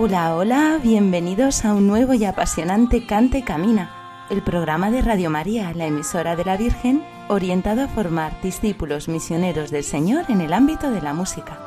Hola, 0.00 0.36
hola, 0.36 0.78
bienvenidos 0.80 1.64
a 1.64 1.74
un 1.74 1.88
nuevo 1.88 2.14
y 2.14 2.24
apasionante 2.24 3.04
Cante 3.04 3.42
Camina, 3.42 3.90
el 4.30 4.44
programa 4.44 4.92
de 4.92 5.02
Radio 5.02 5.28
María, 5.28 5.72
la 5.74 5.86
emisora 5.86 6.36
de 6.36 6.44
la 6.44 6.56
Virgen, 6.56 7.04
orientado 7.26 7.82
a 7.82 7.88
formar 7.88 8.40
discípulos 8.40 9.08
misioneros 9.08 9.72
del 9.72 9.82
Señor 9.82 10.26
en 10.28 10.40
el 10.40 10.52
ámbito 10.52 10.92
de 10.92 11.02
la 11.02 11.14
música. 11.14 11.58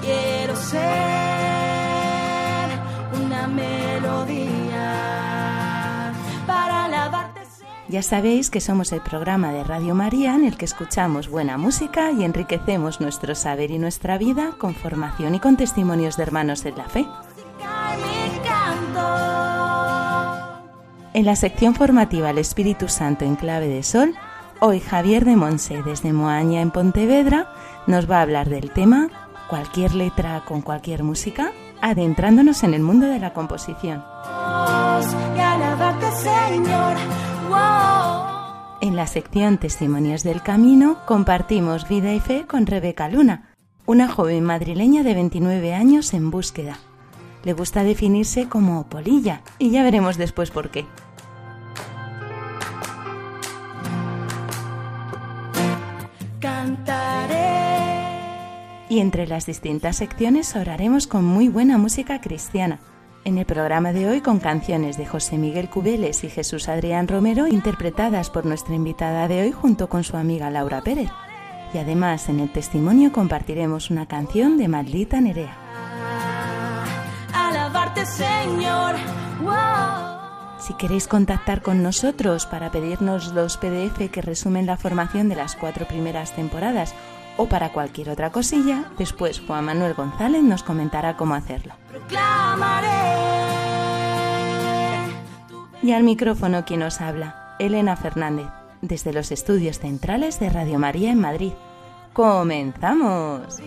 Quiero 0.00 0.56
ser 0.56 0.80
una 3.22 3.46
Ya 7.92 8.00
sabéis 8.00 8.48
que 8.48 8.62
somos 8.62 8.90
el 8.92 9.02
programa 9.02 9.52
de 9.52 9.64
Radio 9.64 9.94
María 9.94 10.34
en 10.34 10.46
el 10.46 10.56
que 10.56 10.64
escuchamos 10.64 11.28
buena 11.28 11.58
música 11.58 12.10
y 12.10 12.24
enriquecemos 12.24 13.02
nuestro 13.02 13.34
saber 13.34 13.70
y 13.70 13.78
nuestra 13.78 14.16
vida 14.16 14.52
con 14.56 14.74
formación 14.74 15.34
y 15.34 15.40
con 15.40 15.58
testimonios 15.58 16.16
de 16.16 16.22
hermanos 16.22 16.64
en 16.64 16.78
la 16.78 16.88
fe. 16.88 17.06
En 21.12 21.26
la 21.26 21.36
sección 21.36 21.74
formativa 21.74 22.30
El 22.30 22.38
Espíritu 22.38 22.88
Santo 22.88 23.26
en 23.26 23.36
clave 23.36 23.68
de 23.68 23.82
sol, 23.82 24.14
hoy 24.60 24.80
Javier 24.80 25.26
de 25.26 25.36
Monse 25.36 25.82
desde 25.82 26.14
Moaña 26.14 26.62
en 26.62 26.70
Pontevedra 26.70 27.52
nos 27.86 28.10
va 28.10 28.20
a 28.20 28.22
hablar 28.22 28.48
del 28.48 28.70
tema 28.70 29.10
Cualquier 29.50 29.94
letra 29.94 30.42
con 30.46 30.62
cualquier 30.62 31.02
música, 31.02 31.52
adentrándonos 31.82 32.62
en 32.62 32.72
el 32.72 32.80
mundo 32.80 33.06
de 33.06 33.18
la 33.18 33.34
composición. 33.34 34.02
Y 36.00 36.14
Señor. 36.22 37.31
En 38.80 38.96
la 38.96 39.06
sección 39.06 39.58
Testimonios 39.58 40.24
del 40.24 40.42
Camino 40.42 40.98
compartimos 41.06 41.88
vida 41.88 42.12
y 42.12 42.20
fe 42.20 42.46
con 42.46 42.66
Rebeca 42.66 43.08
Luna, 43.08 43.54
una 43.86 44.08
joven 44.08 44.44
madrileña 44.44 45.02
de 45.02 45.14
29 45.14 45.72
años 45.72 46.12
en 46.14 46.30
búsqueda. 46.30 46.78
Le 47.44 47.52
gusta 47.52 47.84
definirse 47.84 48.48
como 48.48 48.86
polilla 48.88 49.42
y 49.58 49.70
ya 49.70 49.82
veremos 49.82 50.16
después 50.18 50.50
por 50.50 50.70
qué. 50.70 50.84
Cantaré. 56.40 57.36
Y 58.88 58.98
entre 58.98 59.26
las 59.26 59.46
distintas 59.46 59.96
secciones 59.96 60.54
oraremos 60.54 61.06
con 61.06 61.24
muy 61.24 61.48
buena 61.48 61.78
música 61.78 62.20
cristiana. 62.20 62.80
En 63.24 63.38
el 63.38 63.46
programa 63.46 63.92
de 63.92 64.08
hoy 64.08 64.20
con 64.20 64.40
canciones 64.40 64.96
de 64.96 65.06
José 65.06 65.38
Miguel 65.38 65.68
Cubeles 65.70 66.24
y 66.24 66.28
Jesús 66.28 66.68
Adrián 66.68 67.06
Romero 67.06 67.46
interpretadas 67.46 68.30
por 68.30 68.44
nuestra 68.44 68.74
invitada 68.74 69.28
de 69.28 69.42
hoy 69.42 69.52
junto 69.52 69.88
con 69.88 70.02
su 70.02 70.16
amiga 70.16 70.50
Laura 70.50 70.80
Pérez. 70.80 71.08
Y 71.72 71.78
además 71.78 72.28
en 72.28 72.40
el 72.40 72.50
testimonio 72.50 73.12
compartiremos 73.12 73.90
una 73.90 74.06
canción 74.06 74.58
de 74.58 74.66
Maldita 74.66 75.20
Nerea. 75.20 75.56
Alabarte, 77.32 78.04
Señor. 78.06 78.96
Wow. 79.40 80.22
Si 80.58 80.74
queréis 80.74 81.06
contactar 81.06 81.62
con 81.62 81.80
nosotros 81.80 82.46
para 82.46 82.72
pedirnos 82.72 83.32
los 83.34 83.56
PDF 83.56 84.10
que 84.10 84.22
resumen 84.22 84.66
la 84.66 84.76
formación 84.76 85.28
de 85.28 85.36
las 85.36 85.54
cuatro 85.54 85.86
primeras 85.86 86.34
temporadas 86.34 86.92
o 87.36 87.46
para 87.46 87.72
cualquier 87.72 88.10
otra 88.10 88.30
cosilla, 88.30 88.84
después 88.98 89.40
Juan 89.40 89.64
Manuel 89.64 89.94
González 89.94 90.42
nos 90.42 90.62
comentará 90.62 91.16
cómo 91.16 91.34
hacerlo. 91.34 91.74
Proclamaré. 91.88 92.88
Y 95.82 95.92
al 95.92 96.04
micrófono 96.04 96.64
quien 96.64 96.82
os 96.82 97.00
habla, 97.00 97.56
Elena 97.58 97.96
Fernández, 97.96 98.46
desde 98.80 99.12
los 99.12 99.32
estudios 99.32 99.78
centrales 99.80 100.38
de 100.38 100.50
Radio 100.50 100.78
María 100.78 101.10
en 101.10 101.20
Madrid. 101.20 101.52
¡Comenzamos! 102.12 103.60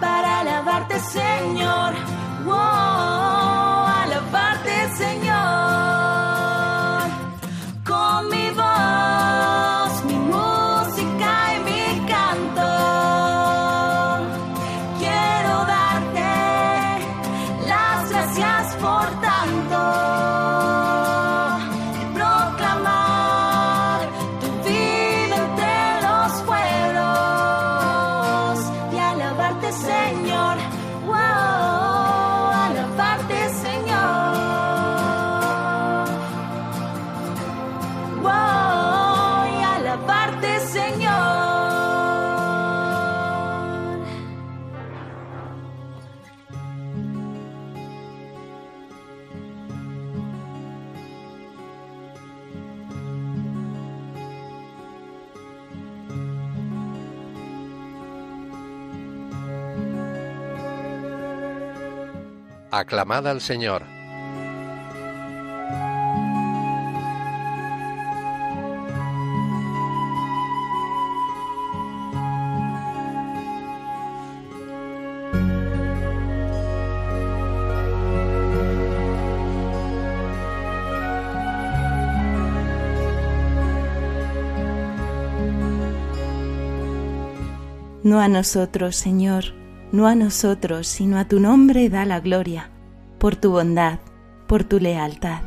Para 0.00 0.40
alabarte, 0.40 0.98
Señor. 1.00 1.94
Wow, 2.44 3.27
Aclamad 62.78 63.26
al 63.26 63.40
Señor. 63.40 63.82
No 88.04 88.20
a 88.20 88.28
nosotros, 88.28 88.94
Señor, 88.94 89.57
no 89.92 90.06
a 90.06 90.14
nosotros, 90.14 90.86
sino 90.86 91.18
a 91.18 91.26
tu 91.26 91.40
nombre 91.40 91.88
da 91.88 92.04
la 92.04 92.20
gloria, 92.20 92.70
por 93.18 93.36
tu 93.36 93.52
bondad, 93.52 93.98
por 94.46 94.64
tu 94.64 94.78
lealtad. 94.78 95.40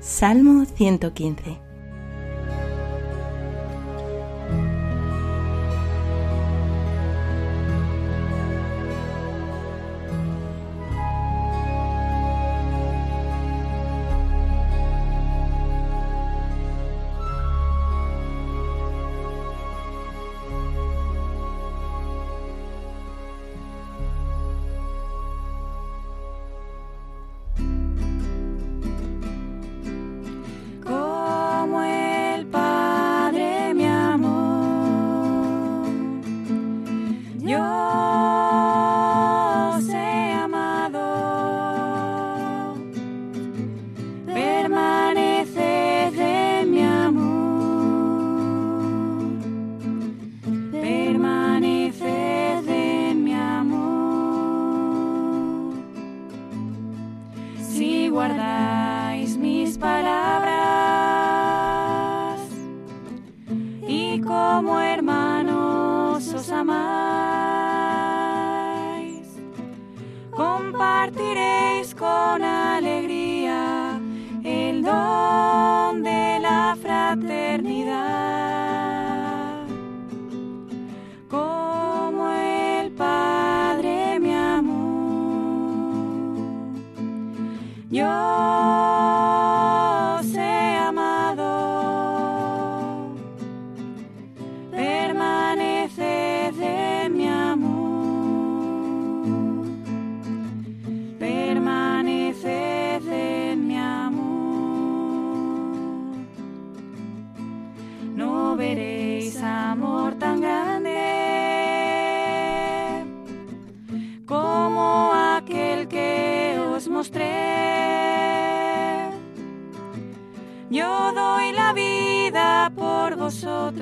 Salmo 0.00 0.64
115 0.64 1.67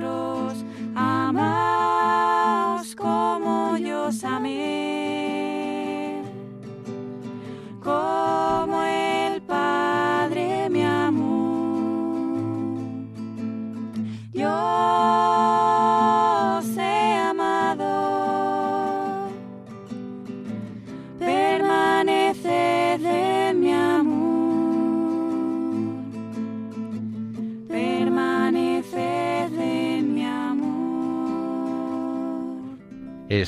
vosotros, 0.07 0.65
amaos 0.95 1.76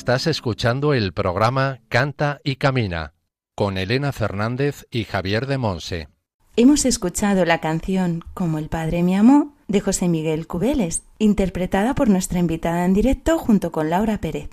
Estás 0.08 0.26
escuchando 0.26 0.94
el 0.94 1.12
programa 1.12 1.80
Canta 1.90 2.40
y 2.42 2.56
Camina 2.56 3.12
con 3.54 3.76
Elena 3.76 4.10
Fernández 4.10 4.86
y 4.90 5.04
Javier 5.04 5.46
de 5.46 5.58
Monse. 5.58 6.08
Hemos 6.56 6.86
escuchado 6.86 7.44
la 7.44 7.60
canción 7.60 8.24
Como 8.32 8.56
el 8.56 8.70
Padre 8.70 9.02
me 9.02 9.18
amó 9.18 9.54
de 9.66 9.80
José 9.80 10.08
Miguel 10.08 10.46
Cubeles, 10.46 11.02
interpretada 11.18 11.94
por 11.94 12.08
nuestra 12.08 12.38
invitada 12.38 12.86
en 12.86 12.94
directo 12.94 13.36
junto 13.36 13.70
con 13.70 13.90
Laura 13.90 14.18
Pérez. 14.18 14.48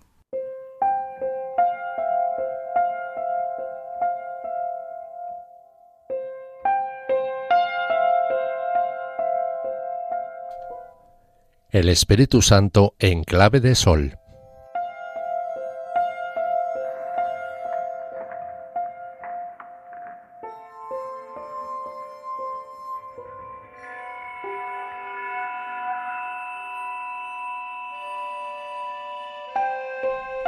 El 11.70 11.88
Espíritu 11.88 12.42
Santo 12.42 12.94
en 13.00 13.24
clave 13.24 13.62
de 13.62 13.76
sol. 13.76 14.20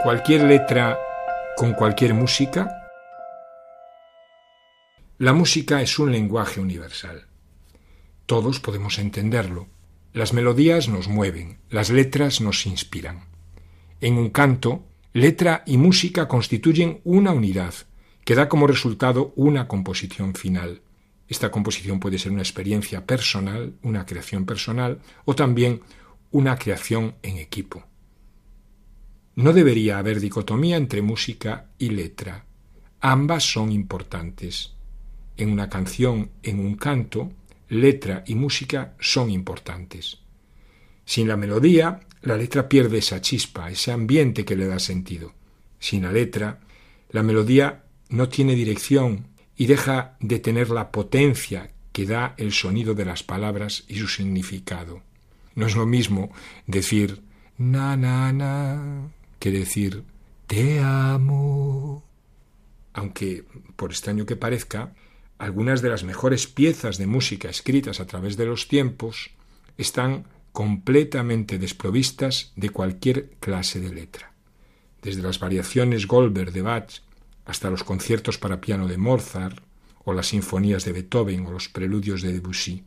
Cualquier 0.07 0.43
letra 0.43 0.97
con 1.57 1.73
cualquier 1.73 2.13
música? 2.13 2.87
La 5.17 5.33
música 5.33 5.81
es 5.81 5.99
un 5.99 6.13
lenguaje 6.13 6.61
universal. 6.61 7.27
Todos 8.25 8.61
podemos 8.61 8.99
entenderlo. 8.99 9.67
Las 10.13 10.31
melodías 10.31 10.87
nos 10.87 11.09
mueven, 11.09 11.59
las 11.69 11.89
letras 11.89 12.39
nos 12.39 12.65
inspiran. 12.65 13.25
En 13.99 14.17
un 14.17 14.29
canto, 14.29 14.85
letra 15.11 15.63
y 15.65 15.75
música 15.75 16.29
constituyen 16.29 17.01
una 17.03 17.33
unidad 17.33 17.73
que 18.23 18.35
da 18.35 18.47
como 18.47 18.65
resultado 18.65 19.33
una 19.35 19.67
composición 19.67 20.35
final. 20.35 20.79
Esta 21.27 21.51
composición 21.51 21.99
puede 21.99 22.17
ser 22.17 22.31
una 22.31 22.43
experiencia 22.43 23.05
personal, 23.05 23.73
una 23.81 24.05
creación 24.05 24.45
personal 24.45 25.01
o 25.25 25.35
también 25.35 25.81
una 26.31 26.57
creación 26.57 27.15
en 27.23 27.39
equipo. 27.39 27.83
No 29.37 29.53
debería 29.53 29.99
haber 29.99 30.19
dicotomía 30.19 30.77
entre 30.77 31.03
música 31.03 31.67
y 31.77 31.89
letra. 31.89 32.45
Ambas 33.01 33.43
son 33.43 33.71
importantes. 33.71 34.73
En 35.37 35.51
una 35.51 35.69
canción, 35.69 36.31
en 36.41 36.59
un 36.59 36.75
canto, 36.75 37.31
letra 37.69 38.23
y 38.25 38.33
música 38.33 38.95
son 38.99 39.29
importantes. 39.29 40.17
Sin 41.05 41.27
la 41.27 41.37
melodía, 41.37 41.99
la 42.23 42.35
letra 42.35 42.67
pierde 42.67 42.97
esa 42.97 43.21
chispa, 43.21 43.69
ese 43.69 43.91
ambiente 43.91 44.43
que 44.43 44.55
le 44.55 44.65
da 44.65 44.79
sentido. 44.79 45.35
Sin 45.77 46.01
la 46.01 46.11
letra, 46.11 46.59
la 47.11 47.21
melodía 47.21 47.83
no 48.09 48.29
tiene 48.29 48.55
dirección 48.55 49.27
y 49.55 49.67
deja 49.67 50.17
de 50.19 50.39
tener 50.39 50.71
la 50.71 50.91
potencia 50.91 51.69
que 51.91 52.07
da 52.07 52.33
el 52.37 52.53
sonido 52.53 52.95
de 52.95 53.05
las 53.05 53.21
palabras 53.21 53.83
y 53.87 53.99
su 53.99 54.07
significado. 54.07 55.03
No 55.53 55.67
es 55.67 55.75
lo 55.75 55.85
mismo 55.85 56.31
decir 56.65 57.21
na 57.59 57.95
na 57.95 58.33
na 58.33 59.16
que 59.39 59.51
decir 59.51 60.03
te 60.47 60.79
amo. 60.79 62.03
Aunque, 62.93 63.45
por 63.75 63.91
extraño 63.91 64.25
que 64.25 64.35
parezca, 64.35 64.93
algunas 65.37 65.81
de 65.81 65.89
las 65.89 66.03
mejores 66.03 66.47
piezas 66.47 66.97
de 66.97 67.07
música 67.07 67.49
escritas 67.49 67.99
a 67.99 68.07
través 68.07 68.37
de 68.37 68.45
los 68.45 68.67
tiempos 68.67 69.31
están 69.77 70.25
completamente 70.51 71.59
desprovistas 71.59 72.53
de 72.55 72.69
cualquier 72.69 73.29
clase 73.39 73.79
de 73.79 73.93
letra. 73.93 74.31
Desde 75.01 75.21
las 75.21 75.39
variaciones 75.39 76.07
Goldberg 76.07 76.51
de 76.51 76.63
Bach 76.63 77.01
hasta 77.45 77.69
los 77.69 77.83
conciertos 77.83 78.37
para 78.37 78.59
piano 78.59 78.87
de 78.87 78.97
Mozart, 78.97 79.61
o 80.07 80.13
las 80.13 80.27
sinfonías 80.27 80.85
de 80.85 80.93
Beethoven 80.93 81.45
o 81.45 81.51
los 81.51 81.67
preludios 81.67 82.21
de 82.21 82.31
Debussy. 82.31 82.85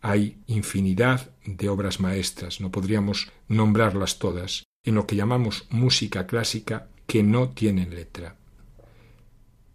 Hay 0.00 0.38
infinidad 0.46 1.30
de 1.44 1.68
obras 1.68 2.00
maestras, 2.00 2.62
no 2.62 2.70
podríamos 2.70 3.30
nombrarlas 3.46 4.18
todas, 4.18 4.64
en 4.86 4.94
lo 4.94 5.06
que 5.06 5.16
llamamos 5.16 5.66
música 5.68 6.26
clásica 6.26 6.88
que 7.06 7.22
no 7.22 7.50
tienen 7.50 7.94
letra. 7.94 8.36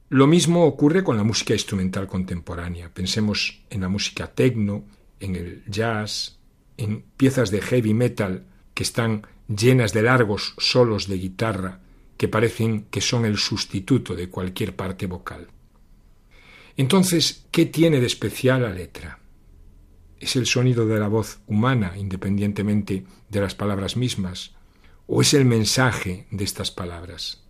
Lo 0.10 0.28
mismo 0.28 0.66
ocurre 0.66 1.04
con 1.04 1.16
la 1.16 1.24
música 1.24 1.54
instrumental 1.54 2.08
contemporánea. 2.08 2.90
Pensemos 2.94 3.62
en 3.70 3.82
la 3.82 3.90
música 3.90 4.28
techno, 4.28 4.84
en 5.20 5.36
el 5.36 5.64
jazz, 5.68 6.40
en 6.78 7.04
piezas 7.16 7.52
de 7.52 7.62
heavy 7.62 7.94
metal 7.94 8.46
que 8.74 8.84
están 8.84 9.28
llenas 9.48 9.94
de 9.94 10.02
largos 10.02 10.54
solos 10.58 11.08
de 11.08 11.18
guitarra 11.18 11.80
que 12.18 12.28
parecen 12.28 12.86
que 12.92 13.02
son 13.02 13.26
el 13.26 13.38
sustituto 13.38 14.16
de 14.16 14.30
cualquier 14.30 14.76
parte 14.76 15.08
vocal. 15.08 15.48
Entonces, 16.78 17.46
¿qué 17.52 17.66
tiene 17.66 18.00
de 18.00 18.08
especial 18.08 18.64
la 18.64 18.70
letra? 18.70 19.20
¿Es 20.20 20.36
el 20.36 20.46
sonido 20.46 20.86
de 20.86 21.00
la 21.00 21.08
voz 21.08 21.40
humana, 21.48 21.94
independientemente 21.98 23.06
de 23.30 23.42
las 23.42 23.56
palabras 23.56 23.98
mismas? 23.98 24.52
¿O 25.14 25.20
es 25.20 25.34
el 25.34 25.44
mensaje 25.44 26.26
de 26.32 26.46
estas 26.46 26.72
palabras? 26.72 27.44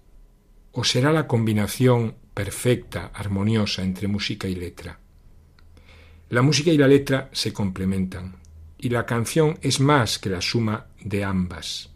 ¿O 0.72 0.84
será 0.84 1.14
la 1.14 1.28
combinación 1.28 2.16
perfecta, 2.34 3.12
armoniosa 3.14 3.84
entre 3.84 4.08
música 4.08 4.48
y 4.48 4.56
letra? 4.56 5.00
La 6.30 6.42
música 6.42 6.72
y 6.72 6.78
la 6.80 6.88
letra 6.88 7.30
se 7.34 7.54
complementan, 7.54 8.38
y 8.80 8.90
la 8.90 9.06
canción 9.06 9.60
es 9.62 9.80
más 9.80 10.18
que 10.18 10.32
la 10.32 10.42
suma 10.42 10.88
de 11.04 11.24
ambas, 11.24 11.92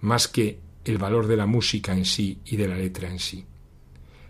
más 0.00 0.26
que 0.26 0.58
el 0.86 0.96
valor 0.96 1.26
de 1.26 1.36
la 1.36 1.44
música 1.44 1.92
en 1.92 2.06
sí 2.06 2.40
y 2.46 2.56
de 2.56 2.68
la 2.68 2.76
letra 2.76 3.10
en 3.10 3.18
sí. 3.18 3.44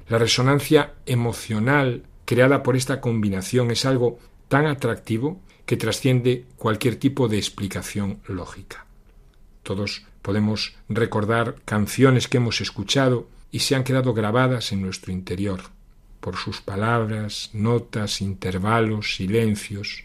La 0.08 0.18
resonancia 0.18 0.94
emocional 1.06 2.02
creada 2.24 2.64
por 2.64 2.74
esta 2.76 3.00
combinación 3.00 3.70
es 3.70 3.84
algo 3.84 4.18
tan 4.48 4.66
atractivo 4.66 5.40
que 5.66 5.76
trasciende 5.76 6.46
cualquier 6.56 6.96
tipo 6.96 7.28
de 7.28 7.38
explicación 7.38 8.18
lógica. 8.26 8.86
Todos 9.62 10.09
podemos 10.22 10.74
recordar 10.88 11.56
canciones 11.64 12.28
que 12.28 12.36
hemos 12.36 12.60
escuchado 12.60 13.28
y 13.50 13.60
se 13.60 13.74
han 13.74 13.84
quedado 13.84 14.14
grabadas 14.14 14.72
en 14.72 14.82
nuestro 14.82 15.12
interior, 15.12 15.62
por 16.20 16.36
sus 16.36 16.60
palabras, 16.60 17.50
notas, 17.52 18.20
intervalos, 18.20 19.16
silencios. 19.16 20.04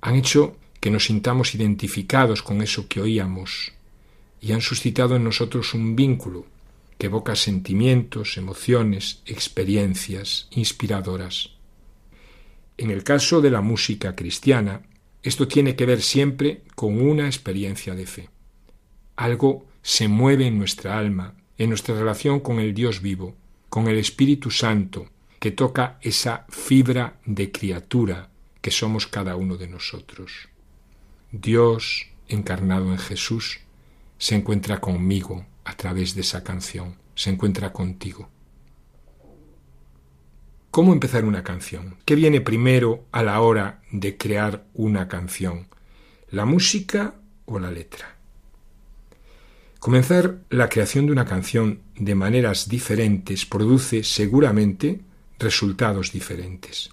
Han 0.00 0.16
hecho 0.16 0.56
que 0.80 0.90
nos 0.90 1.06
sintamos 1.06 1.54
identificados 1.54 2.42
con 2.42 2.62
eso 2.62 2.88
que 2.88 3.00
oíamos 3.00 3.72
y 4.40 4.52
han 4.52 4.60
suscitado 4.60 5.16
en 5.16 5.24
nosotros 5.24 5.74
un 5.74 5.96
vínculo 5.96 6.46
que 6.98 7.06
evoca 7.06 7.36
sentimientos, 7.36 8.36
emociones, 8.36 9.22
experiencias 9.24 10.48
inspiradoras. 10.50 11.50
En 12.76 12.90
el 12.90 13.04
caso 13.04 13.40
de 13.40 13.50
la 13.50 13.60
música 13.60 14.14
cristiana, 14.14 14.82
esto 15.22 15.48
tiene 15.48 15.74
que 15.74 15.86
ver 15.86 16.02
siempre 16.02 16.62
con 16.74 17.00
una 17.00 17.26
experiencia 17.26 17.94
de 17.94 18.06
fe. 18.06 18.28
Algo 19.18 19.66
se 19.82 20.06
mueve 20.06 20.46
en 20.46 20.58
nuestra 20.58 20.96
alma, 20.96 21.34
en 21.56 21.70
nuestra 21.70 21.92
relación 21.96 22.38
con 22.38 22.60
el 22.60 22.72
Dios 22.72 23.02
vivo, 23.02 23.34
con 23.68 23.88
el 23.88 23.98
Espíritu 23.98 24.52
Santo, 24.52 25.08
que 25.40 25.50
toca 25.50 25.98
esa 26.02 26.46
fibra 26.50 27.18
de 27.26 27.50
criatura 27.50 28.30
que 28.60 28.70
somos 28.70 29.08
cada 29.08 29.34
uno 29.34 29.56
de 29.56 29.66
nosotros. 29.66 30.48
Dios, 31.32 32.06
encarnado 32.28 32.92
en 32.92 32.98
Jesús, 32.98 33.58
se 34.18 34.36
encuentra 34.36 34.80
conmigo 34.80 35.44
a 35.64 35.76
través 35.76 36.14
de 36.14 36.20
esa 36.20 36.44
canción, 36.44 36.94
se 37.16 37.30
encuentra 37.30 37.72
contigo. 37.72 38.28
¿Cómo 40.70 40.92
empezar 40.92 41.24
una 41.24 41.42
canción? 41.42 41.96
¿Qué 42.04 42.14
viene 42.14 42.40
primero 42.40 43.04
a 43.10 43.24
la 43.24 43.40
hora 43.40 43.82
de 43.90 44.16
crear 44.16 44.64
una 44.74 45.08
canción? 45.08 45.66
¿La 46.30 46.44
música 46.44 47.16
o 47.46 47.58
la 47.58 47.72
letra? 47.72 48.17
Comenzar 49.78 50.40
la 50.50 50.68
creación 50.68 51.06
de 51.06 51.12
una 51.12 51.24
canción 51.24 51.80
de 51.96 52.14
maneras 52.14 52.68
diferentes 52.68 53.46
produce 53.46 54.02
seguramente 54.02 55.00
resultados 55.38 56.12
diferentes. 56.12 56.90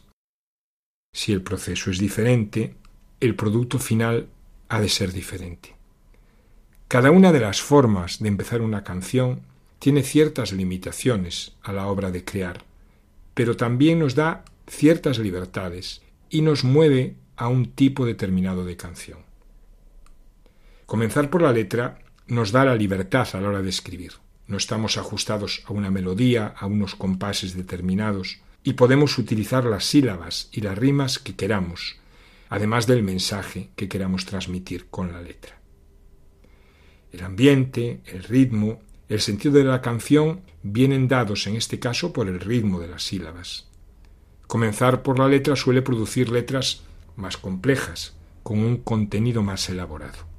Si 1.13 1.31
el 1.33 1.41
proceso 1.41 1.89
es 1.89 1.97
diferente, 1.97 2.75
el 3.19 3.35
producto 3.35 3.79
final 3.79 4.27
ha 4.69 4.79
de 4.79 4.89
ser 4.89 5.11
diferente. 5.13 5.75
Cada 6.87 7.11
una 7.11 7.31
de 7.31 7.39
las 7.39 7.61
formas 7.61 8.19
de 8.19 8.27
empezar 8.27 8.61
una 8.61 8.83
canción 8.83 9.41
tiene 9.79 10.03
ciertas 10.03 10.51
limitaciones 10.51 11.55
a 11.63 11.73
la 11.73 11.87
obra 11.87 12.11
de 12.11 12.23
crear 12.23 12.63
pero 13.35 13.57
también 13.57 13.99
nos 13.99 14.15
da 14.15 14.43
ciertas 14.65 15.19
libertades 15.19 16.01
y 16.31 16.41
nos 16.41 16.63
mueve 16.63 17.15
a 17.35 17.49
un 17.49 17.73
tipo 17.73 18.05
determinado 18.05 18.65
de 18.65 18.77
canción. 18.77 19.19
Comenzar 20.87 21.29
por 21.29 21.43
la 21.43 21.51
letra 21.51 21.99
nos 22.27 22.51
da 22.51 22.65
la 22.65 22.75
libertad 22.75 23.27
a 23.33 23.41
la 23.41 23.49
hora 23.49 23.61
de 23.61 23.69
escribir. 23.69 24.13
No 24.47 24.57
estamos 24.57 24.97
ajustados 24.97 25.63
a 25.67 25.73
una 25.73 25.91
melodía, 25.91 26.53
a 26.57 26.65
unos 26.65 26.95
compases 26.95 27.55
determinados, 27.55 28.39
y 28.63 28.73
podemos 28.73 29.17
utilizar 29.17 29.65
las 29.65 29.85
sílabas 29.85 30.49
y 30.51 30.61
las 30.61 30.77
rimas 30.77 31.19
que 31.19 31.35
queramos, 31.35 31.97
además 32.49 32.87
del 32.87 33.03
mensaje 33.03 33.69
que 33.75 33.87
queramos 33.87 34.25
transmitir 34.25 34.87
con 34.89 35.11
la 35.11 35.21
letra. 35.21 35.59
El 37.11 37.23
ambiente, 37.23 38.01
el 38.05 38.23
ritmo, 38.23 38.81
el 39.07 39.21
sentido 39.21 39.53
de 39.55 39.63
la 39.63 39.81
canción 39.81 40.41
vienen 40.63 41.07
dados 41.07 41.45
en 41.47 41.55
este 41.55 41.79
caso 41.79 42.11
por 42.11 42.27
el 42.27 42.39
ritmo 42.39 42.79
de 42.79 42.87
las 42.87 43.03
sílabas. 43.03 43.67
Comenzar 44.47 45.03
por 45.03 45.19
la 45.19 45.27
letra 45.27 45.55
suele 45.55 45.81
producir 45.81 46.29
letras 46.29 46.81
más 47.15 47.37
complejas, 47.37 48.15
con 48.43 48.59
un 48.59 48.77
contenido 48.77 49.41
más 49.43 49.69
elaborado. 49.69 50.34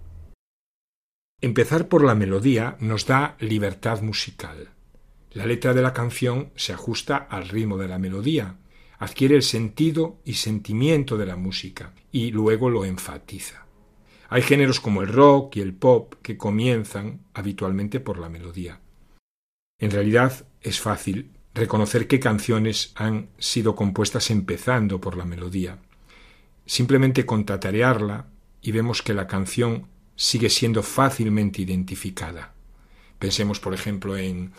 Empezar 1.43 1.89
por 1.89 2.03
la 2.03 2.15
melodía 2.15 2.77
nos 2.81 3.07
da 3.07 3.37
libertad 3.41 4.01
musical. 4.01 4.71
La 5.33 5.45
letra 5.45 5.75
de 5.75 5.83
la 5.83 5.93
canción 5.93 6.51
se 6.57 6.73
ajusta 6.73 7.17
al 7.17 7.51
ritmo 7.51 7.77
de 7.77 7.89
la 7.89 7.99
melodía, 7.99 8.57
adquiere 8.99 9.37
el 9.37 9.43
sentido 9.43 10.19
y 10.25 10.35
sentimiento 10.35 11.19
de 11.19 11.27
la 11.27 11.37
música 11.37 11.93
y 12.11 12.31
luego 12.31 12.71
lo 12.71 12.87
enfatiza. 12.87 13.67
Hay 14.31 14.41
géneros 14.41 14.81
como 14.81 15.03
el 15.03 15.09
rock 15.09 15.57
y 15.57 15.61
el 15.61 15.75
pop 15.75 16.15
que 16.23 16.39
comienzan 16.39 17.21
habitualmente 17.35 18.01
por 18.01 18.19
la 18.19 18.31
melodía. 18.31 18.81
En 19.79 19.91
realidad 19.91 20.47
es 20.63 20.81
fácil 20.81 21.33
reconocer 21.53 22.09
qué 22.09 22.19
canciones 22.19 22.93
han 22.95 23.29
sido 23.39 23.77
compuestas 23.77 24.31
empezando 24.31 25.03
por 25.03 25.19
la 25.19 25.27
melodía. 25.27 25.81
Simplemente 26.65 27.27
contatarearla 27.27 28.27
y 28.63 28.73
vemos 28.73 29.03
que 29.03 29.13
la 29.13 29.27
canción 29.27 29.87
sigue 30.17 30.51
siendo 30.51 30.83
fácilmente 30.83 31.63
identificada. 31.63 32.53
Pensemos, 33.19 33.61
por 33.61 33.75
ejemplo, 33.75 34.17
en 34.17 34.53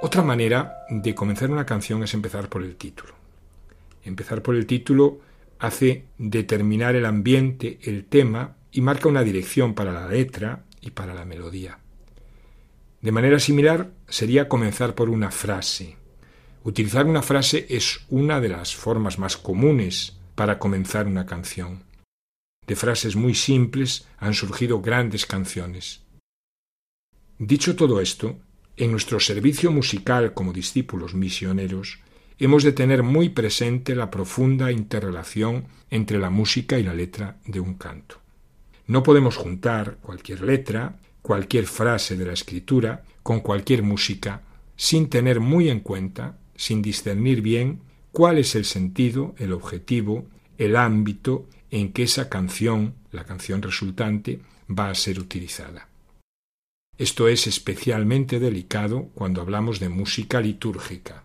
Otra 0.00 0.22
manera 0.22 0.84
de 0.88 1.14
comenzar 1.14 1.50
una 1.50 1.66
canción 1.66 2.02
es 2.02 2.14
empezar 2.14 2.48
por 2.48 2.62
el 2.62 2.76
título. 2.76 3.14
Empezar 4.04 4.42
por 4.42 4.54
el 4.54 4.66
título 4.66 5.18
hace 5.58 6.06
determinar 6.18 6.96
el 6.96 7.06
ambiente, 7.06 7.78
el 7.82 8.04
tema 8.04 8.56
y 8.72 8.80
marca 8.80 9.08
una 9.08 9.22
dirección 9.22 9.74
para 9.74 9.92
la 9.92 10.08
letra 10.08 10.64
y 10.80 10.90
para 10.90 11.14
la 11.14 11.24
melodía. 11.24 11.78
De 13.00 13.12
manera 13.12 13.38
similar 13.38 13.90
sería 14.08 14.48
comenzar 14.48 14.94
por 14.94 15.10
una 15.10 15.30
frase. 15.30 15.96
Utilizar 16.62 17.06
una 17.06 17.22
frase 17.22 17.66
es 17.68 18.00
una 18.08 18.40
de 18.40 18.48
las 18.48 18.74
formas 18.74 19.18
más 19.18 19.36
comunes 19.36 20.16
para 20.34 20.58
comenzar 20.58 21.06
una 21.06 21.26
canción. 21.26 21.84
De 22.66 22.76
frases 22.76 23.14
muy 23.14 23.34
simples 23.34 24.06
han 24.18 24.34
surgido 24.34 24.80
grandes 24.80 25.26
canciones. 25.26 26.02
Dicho 27.38 27.76
todo 27.76 28.00
esto, 28.00 28.38
en 28.76 28.90
nuestro 28.90 29.20
servicio 29.20 29.70
musical 29.70 30.32
como 30.34 30.52
discípulos 30.52 31.14
misioneros, 31.14 32.00
hemos 32.38 32.62
de 32.62 32.72
tener 32.72 33.02
muy 33.02 33.28
presente 33.28 33.94
la 33.94 34.10
profunda 34.10 34.72
interrelación 34.72 35.66
entre 35.90 36.18
la 36.18 36.30
música 36.30 36.78
y 36.78 36.82
la 36.82 36.94
letra 36.94 37.38
de 37.46 37.60
un 37.60 37.74
canto. 37.74 38.20
No 38.86 39.02
podemos 39.02 39.36
juntar 39.36 39.98
cualquier 40.02 40.42
letra, 40.42 40.98
cualquier 41.22 41.66
frase 41.66 42.16
de 42.16 42.26
la 42.26 42.32
escritura 42.32 43.04
con 43.22 43.40
cualquier 43.40 43.82
música 43.82 44.42
sin 44.76 45.08
tener 45.08 45.40
muy 45.40 45.68
en 45.70 45.80
cuenta, 45.80 46.38
sin 46.56 46.82
discernir 46.82 47.40
bien 47.40 47.80
cuál 48.12 48.38
es 48.38 48.54
el 48.54 48.64
sentido, 48.64 49.34
el 49.38 49.52
objetivo, 49.52 50.26
el 50.58 50.76
ámbito 50.76 51.48
en 51.70 51.92
que 51.92 52.04
esa 52.04 52.28
canción, 52.28 52.94
la 53.10 53.24
canción 53.24 53.62
resultante, 53.62 54.40
va 54.68 54.90
a 54.90 54.94
ser 54.94 55.18
utilizada. 55.18 55.88
Esto 56.96 57.26
es 57.28 57.46
especialmente 57.46 58.38
delicado 58.38 59.10
cuando 59.14 59.40
hablamos 59.40 59.80
de 59.80 59.88
música 59.88 60.40
litúrgica. 60.40 61.24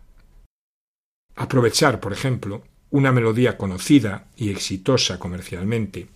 Aprovechar, 1.39 2.01
por 2.01 2.11
ejemplo, 2.11 2.63
una 2.89 3.13
melodía 3.13 3.57
conocida 3.57 4.27
y 4.35 4.49
exitosa 4.49 5.19
comercialmente 5.19 6.09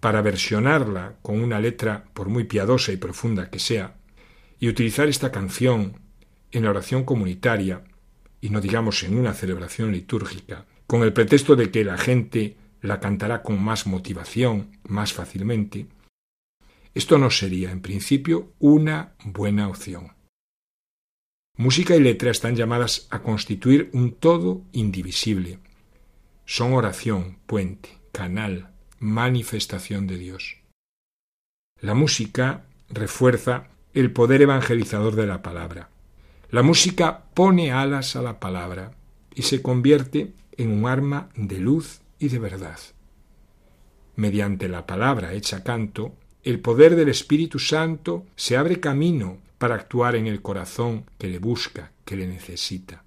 para 0.00 0.20
versionarla 0.20 1.14
con 1.22 1.40
una 1.40 1.58
letra 1.58 2.04
por 2.12 2.28
muy 2.28 2.44
piadosa 2.44 2.92
y 2.92 2.98
profunda 2.98 3.48
que 3.48 3.58
sea, 3.58 3.94
y 4.58 4.68
utilizar 4.68 5.08
esta 5.08 5.32
canción 5.32 5.94
en 6.52 6.64
la 6.64 6.70
oración 6.70 7.04
comunitaria, 7.04 7.84
y 8.42 8.50
no 8.50 8.60
digamos 8.60 9.02
en 9.02 9.16
una 9.16 9.32
celebración 9.32 9.92
litúrgica, 9.92 10.66
con 10.86 11.04
el 11.04 11.14
pretexto 11.14 11.56
de 11.56 11.70
que 11.70 11.82
la 11.82 11.96
gente 11.96 12.58
la 12.82 13.00
cantará 13.00 13.42
con 13.42 13.62
más 13.64 13.86
motivación, 13.86 14.76
más 14.86 15.14
fácilmente, 15.14 15.86
esto 16.94 17.16
no 17.16 17.30
sería, 17.30 17.70
en 17.70 17.80
principio, 17.80 18.52
una 18.58 19.14
buena 19.24 19.68
opción. 19.68 20.19
Música 21.60 21.94
y 21.94 22.00
letra 22.00 22.30
están 22.30 22.56
llamadas 22.56 23.06
a 23.10 23.18
constituir 23.18 23.90
un 23.92 24.12
todo 24.12 24.62
indivisible. 24.72 25.58
Son 26.46 26.72
oración, 26.72 27.36
puente, 27.44 27.98
canal, 28.12 28.70
manifestación 28.98 30.06
de 30.06 30.16
Dios. 30.16 30.56
La 31.78 31.92
música 31.92 32.64
refuerza 32.88 33.68
el 33.92 34.10
poder 34.10 34.40
evangelizador 34.40 35.16
de 35.16 35.26
la 35.26 35.42
palabra. 35.42 35.90
La 36.48 36.62
música 36.62 37.24
pone 37.34 37.72
alas 37.72 38.16
a 38.16 38.22
la 38.22 38.40
palabra 38.40 38.92
y 39.34 39.42
se 39.42 39.60
convierte 39.60 40.32
en 40.56 40.70
un 40.70 40.86
arma 40.86 41.28
de 41.36 41.58
luz 41.58 42.00
y 42.18 42.28
de 42.28 42.38
verdad. 42.38 42.78
Mediante 44.16 44.66
la 44.66 44.86
palabra 44.86 45.34
hecha 45.34 45.62
canto, 45.62 46.14
el 46.42 46.60
poder 46.60 46.96
del 46.96 47.10
Espíritu 47.10 47.58
Santo 47.58 48.24
se 48.34 48.56
abre 48.56 48.80
camino 48.80 49.40
para 49.60 49.74
actuar 49.74 50.16
en 50.16 50.26
el 50.26 50.40
corazón 50.40 51.04
que 51.18 51.28
le 51.28 51.38
busca, 51.38 51.92
que 52.06 52.16
le 52.16 52.26
necesita. 52.26 53.04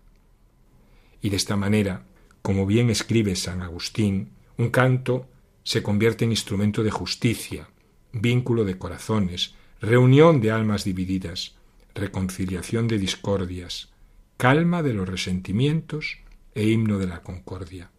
Y 1.19 1.29
de 1.31 1.35
esta 1.35 1.55
manera, 1.55 2.05
como 2.43 2.67
bien 2.67 2.91
escribe 2.91 3.35
San 3.35 3.63
Agustín, 3.63 4.29
un 4.59 4.69
canto 4.69 5.27
se 5.63 5.81
convierte 5.81 6.25
en 6.25 6.31
instrumento 6.31 6.83
de 6.83 6.91
justicia, 6.91 7.69
vínculo 8.11 8.65
de 8.65 8.77
corazones, 8.77 9.55
reunión 9.81 10.41
de 10.41 10.51
almas 10.51 10.83
divididas, 10.83 11.55
reconciliación 11.95 12.87
de 12.87 12.99
discordias, 12.99 13.89
calma 14.37 14.83
de 14.83 14.93
los 14.93 15.09
resentimientos 15.09 16.19
e 16.53 16.67
himno 16.67 16.99
de 16.99 17.07
la 17.07 17.23
concordia. 17.23 17.89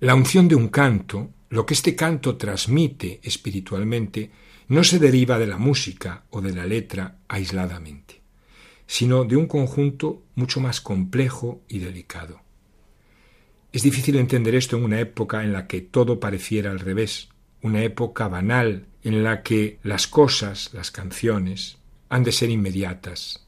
La 0.00 0.14
unción 0.14 0.48
de 0.48 0.54
un 0.54 0.68
canto 0.68 1.28
Lo 1.50 1.66
que 1.66 1.74
este 1.74 1.94
canto 1.94 2.38
transmite 2.38 3.20
espiritualmente 3.22 4.30
no 4.68 4.84
se 4.84 4.98
deriva 4.98 5.38
de 5.38 5.46
la 5.46 5.58
música 5.58 6.24
o 6.30 6.40
de 6.40 6.54
la 6.54 6.66
letra 6.66 7.18
aisladamente, 7.28 8.22
sino 8.86 9.24
de 9.24 9.36
un 9.36 9.46
conjunto 9.46 10.22
mucho 10.34 10.60
más 10.60 10.80
complejo 10.80 11.62
y 11.68 11.78
delicado. 11.78 12.40
Es 13.72 13.82
difícil 13.82 14.16
entender 14.16 14.54
esto 14.54 14.76
en 14.76 14.84
una 14.84 15.00
época 15.00 15.42
en 15.42 15.52
la 15.52 15.66
que 15.66 15.80
todo 15.80 16.20
pareciera 16.20 16.70
al 16.70 16.80
revés, 16.80 17.28
una 17.60 17.82
época 17.82 18.28
banal 18.28 18.86
en 19.02 19.24
la 19.24 19.42
que 19.42 19.78
las 19.82 20.06
cosas, 20.06 20.72
las 20.72 20.90
canciones, 20.90 21.78
han 22.08 22.22
de 22.22 22.32
ser 22.32 22.50
inmediatas, 22.50 23.46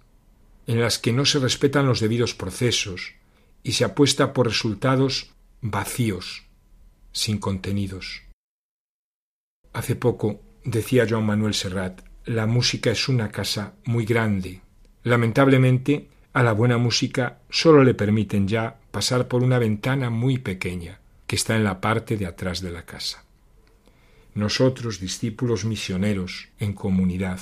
en 0.66 0.80
las 0.80 0.98
que 0.98 1.12
no 1.12 1.24
se 1.24 1.38
respetan 1.38 1.86
los 1.86 2.00
debidos 2.00 2.34
procesos 2.34 3.14
y 3.62 3.72
se 3.72 3.84
apuesta 3.84 4.32
por 4.32 4.46
resultados 4.46 5.30
vacíos, 5.60 6.44
sin 7.12 7.38
contenidos. 7.38 8.22
Hace 9.72 9.96
poco 9.96 10.40
decía 10.66 11.06
Joan 11.08 11.24
Manuel 11.24 11.54
Serrat, 11.54 12.02
la 12.26 12.46
música 12.46 12.90
es 12.90 13.08
una 13.08 13.30
casa 13.30 13.74
muy 13.84 14.04
grande. 14.04 14.60
Lamentablemente, 15.04 16.08
a 16.32 16.42
la 16.42 16.52
buena 16.52 16.76
música 16.76 17.38
solo 17.48 17.82
le 17.84 17.94
permiten 17.94 18.48
ya 18.48 18.76
pasar 18.90 19.28
por 19.28 19.42
una 19.42 19.58
ventana 19.58 20.10
muy 20.10 20.38
pequeña 20.38 21.00
que 21.26 21.36
está 21.36 21.56
en 21.56 21.64
la 21.64 21.80
parte 21.80 22.16
de 22.16 22.26
atrás 22.26 22.60
de 22.60 22.72
la 22.72 22.84
casa. 22.84 23.24
Nosotros, 24.34 25.00
discípulos 25.00 25.64
misioneros 25.64 26.48
en 26.58 26.72
comunidad, 26.72 27.40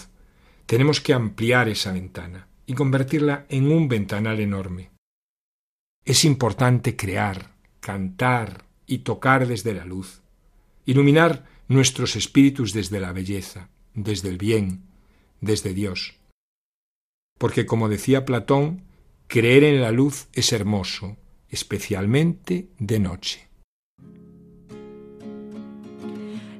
tenemos 0.66 1.00
que 1.00 1.14
ampliar 1.14 1.68
esa 1.68 1.92
ventana 1.92 2.46
y 2.66 2.74
convertirla 2.74 3.46
en 3.48 3.72
un 3.72 3.88
ventanal 3.88 4.38
enorme. 4.38 4.90
Es 6.04 6.24
importante 6.24 6.94
crear, 6.94 7.52
cantar 7.80 8.64
y 8.86 8.98
tocar 8.98 9.46
desde 9.46 9.74
la 9.74 9.86
luz, 9.86 10.20
iluminar 10.84 11.53
nuestros 11.68 12.16
espíritus 12.16 12.72
desde 12.72 13.00
la 13.00 13.12
belleza, 13.12 13.68
desde 13.94 14.28
el 14.28 14.38
bien, 14.38 14.82
desde 15.40 15.74
Dios. 15.74 16.14
Porque 17.38 17.66
como 17.66 17.88
decía 17.88 18.24
Platón, 18.24 18.82
creer 19.26 19.64
en 19.64 19.80
la 19.80 19.90
luz 19.90 20.28
es 20.32 20.52
hermoso, 20.52 21.16
especialmente 21.48 22.68
de 22.78 22.98
noche. 23.00 23.48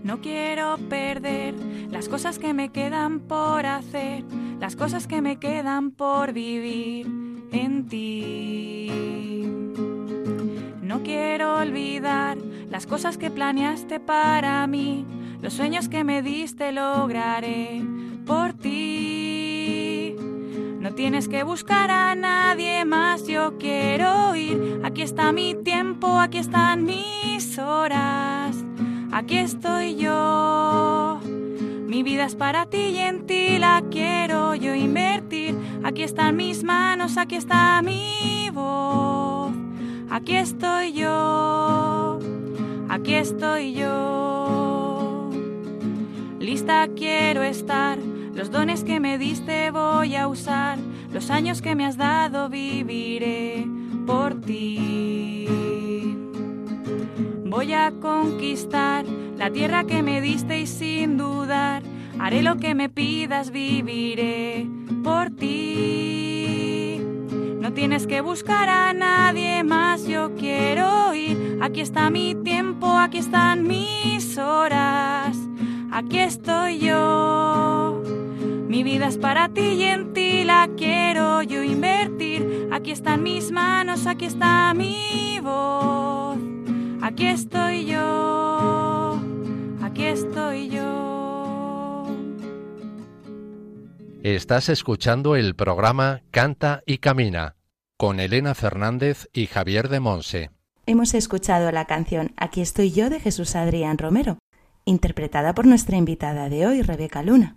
No 0.02 0.20
quiero 0.20 0.76
perder 0.90 1.54
las 1.90 2.08
cosas 2.08 2.38
que 2.38 2.52
me 2.52 2.70
quedan 2.70 3.20
por 3.20 3.64
hacer, 3.64 4.23
las 4.61 4.76
cosas 4.76 5.06
que 5.06 5.23
me 5.23 5.38
quedan 5.38 5.92
por 5.92 6.34
vivir 6.34 7.06
en 7.52 7.88
ti. 7.88 8.90
No 10.85 11.03
quiero 11.03 11.57
olvidar 11.57 12.37
las 12.71 12.87
cosas 12.87 13.19
que 13.19 13.31
planeaste 13.31 14.00
para 14.00 14.67
mí, 14.67 15.07
los 15.41 15.55
sueños 15.55 15.88
que 15.88 16.05
me 16.05 16.23
diste 16.23 16.73
lograré 16.73 17.83
por 18.26 18.53
ti. 18.53 20.14
No 20.79 20.95
tienes 20.95 21.28
que 21.28 21.43
buscar 21.43 21.91
a 21.91 22.15
nadie 22.15 22.85
más, 22.85 23.26
yo 23.26 23.58
quiero 23.58 24.37
ir. 24.37 24.80
Aquí 24.85 25.02
está 25.02 25.32
mi 25.32 25.54
tiempo, 25.54 26.21
aquí 26.21 26.39
están 26.39 26.85
mis 26.85 27.58
horas 27.58 28.65
aquí 29.15 29.39
estoy 29.39 29.97
yo. 29.97 31.21
Mi 31.87 32.02
vida 32.02 32.26
es 32.26 32.35
para 32.35 32.67
ti 32.67 32.78
y 32.78 32.99
en 32.99 33.26
ti 33.26 33.58
la 33.58 33.82
quiero 33.91 34.54
yo 34.54 34.75
invertir. 34.75 35.56
Aquí 35.85 36.02
están 36.02 36.37
mis 36.37 36.65
manos, 36.65 37.17
aquí 37.17 37.37
está 37.37 37.80
mi 37.82 38.50
voz. 38.52 39.52
Aquí 40.10 40.36
estoy 40.36 40.93
yo, 40.93 42.19
aquí 42.88 43.14
estoy 43.14 43.75
yo. 43.75 45.30
Lista 46.38 46.88
quiero 46.95 47.43
estar, 47.43 47.99
los 48.34 48.50
dones 48.50 48.84
que 48.84 49.00
me 49.00 49.19
diste 49.19 49.71
voy 49.71 50.14
a 50.17 50.28
usar, 50.28 50.78
los 51.12 51.30
años 51.30 51.62
que 51.62 51.75
me 51.75 51.86
has 51.86 51.97
dado 51.97 52.49
viviré 52.49 53.67
por 54.06 54.40
ti. 54.40 55.49
Voy 57.47 57.73
a 57.73 57.93
conquistar 58.00 59.04
la 59.38 59.50
tierra 59.50 59.84
que 59.84 60.02
me 60.02 60.21
diste 60.21 60.60
y 60.60 60.67
sin 60.67 61.17
dudar 61.17 61.82
haré 62.19 62.43
lo 62.43 62.56
que 62.56 62.75
me 62.75 62.88
pidas, 62.88 63.50
viviré 63.50 64.67
por 65.02 65.30
ti. 65.30 66.14
Tienes 67.75 68.06
que 68.06 68.21
buscar 68.21 68.69
a 68.69 68.93
nadie 68.93 69.65
más, 69.65 70.06
yo 70.06 70.37
quiero 70.37 71.13
ir. 71.13 71.58
Aquí 71.60 71.80
está 71.80 72.08
mi 72.08 72.37
tiempo, 72.37 72.87
aquí 72.97 73.19
están 73.19 73.67
mis 73.67 74.39
horas, 74.39 75.37
aquí 75.91 76.21
estoy 76.21 76.78
yo. 76.78 78.00
Mi 78.69 78.84
vida 78.84 79.08
es 79.08 79.19
para 79.19 79.49
ti 79.49 79.60
y 79.60 79.82
en 79.82 80.13
ti 80.13 80.45
la 80.45 80.71
quiero 80.76 81.43
yo 81.43 81.65
invertir. 81.65 82.69
Aquí 82.73 82.93
están 82.93 83.25
mis 83.25 83.50
manos, 83.50 84.06
aquí 84.06 84.26
está 84.26 84.73
mi 84.73 85.41
voz. 85.43 86.39
Aquí 87.02 87.26
estoy 87.26 87.87
yo, 87.87 89.21
aquí 89.82 90.04
estoy 90.04 90.69
yo. 90.71 92.06
Estás 94.23 94.69
escuchando 94.69 95.34
el 95.34 95.54
programa 95.56 96.23
Canta 96.30 96.82
y 96.87 96.99
Camina 96.99 97.53
con 97.97 98.19
Elena 98.19 98.54
Fernández 98.54 99.28
y 99.33 99.47
Javier 99.47 99.89
de 99.89 100.00
Monse. 100.00 100.50
Hemos 100.87 101.15
escuchado 101.15 101.71
la 101.71 101.87
canción 101.87 102.33
Aquí 102.37 102.61
estoy 102.61 102.91
yo 102.91 103.09
de 103.09 103.21
Jesús 103.21 103.54
Adrián 103.54 103.99
Romero, 103.99 104.39
interpretada 104.85 105.54
por 105.54 105.67
nuestra 105.67 105.97
invitada 105.97 106.49
de 106.49 106.67
hoy, 106.67 106.83
Rebeca 106.83 107.23
Luna. 107.23 107.57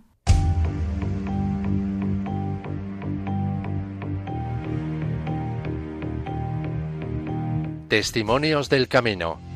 Testimonios 7.88 8.68
del 8.68 8.86
Camino. 8.86 9.47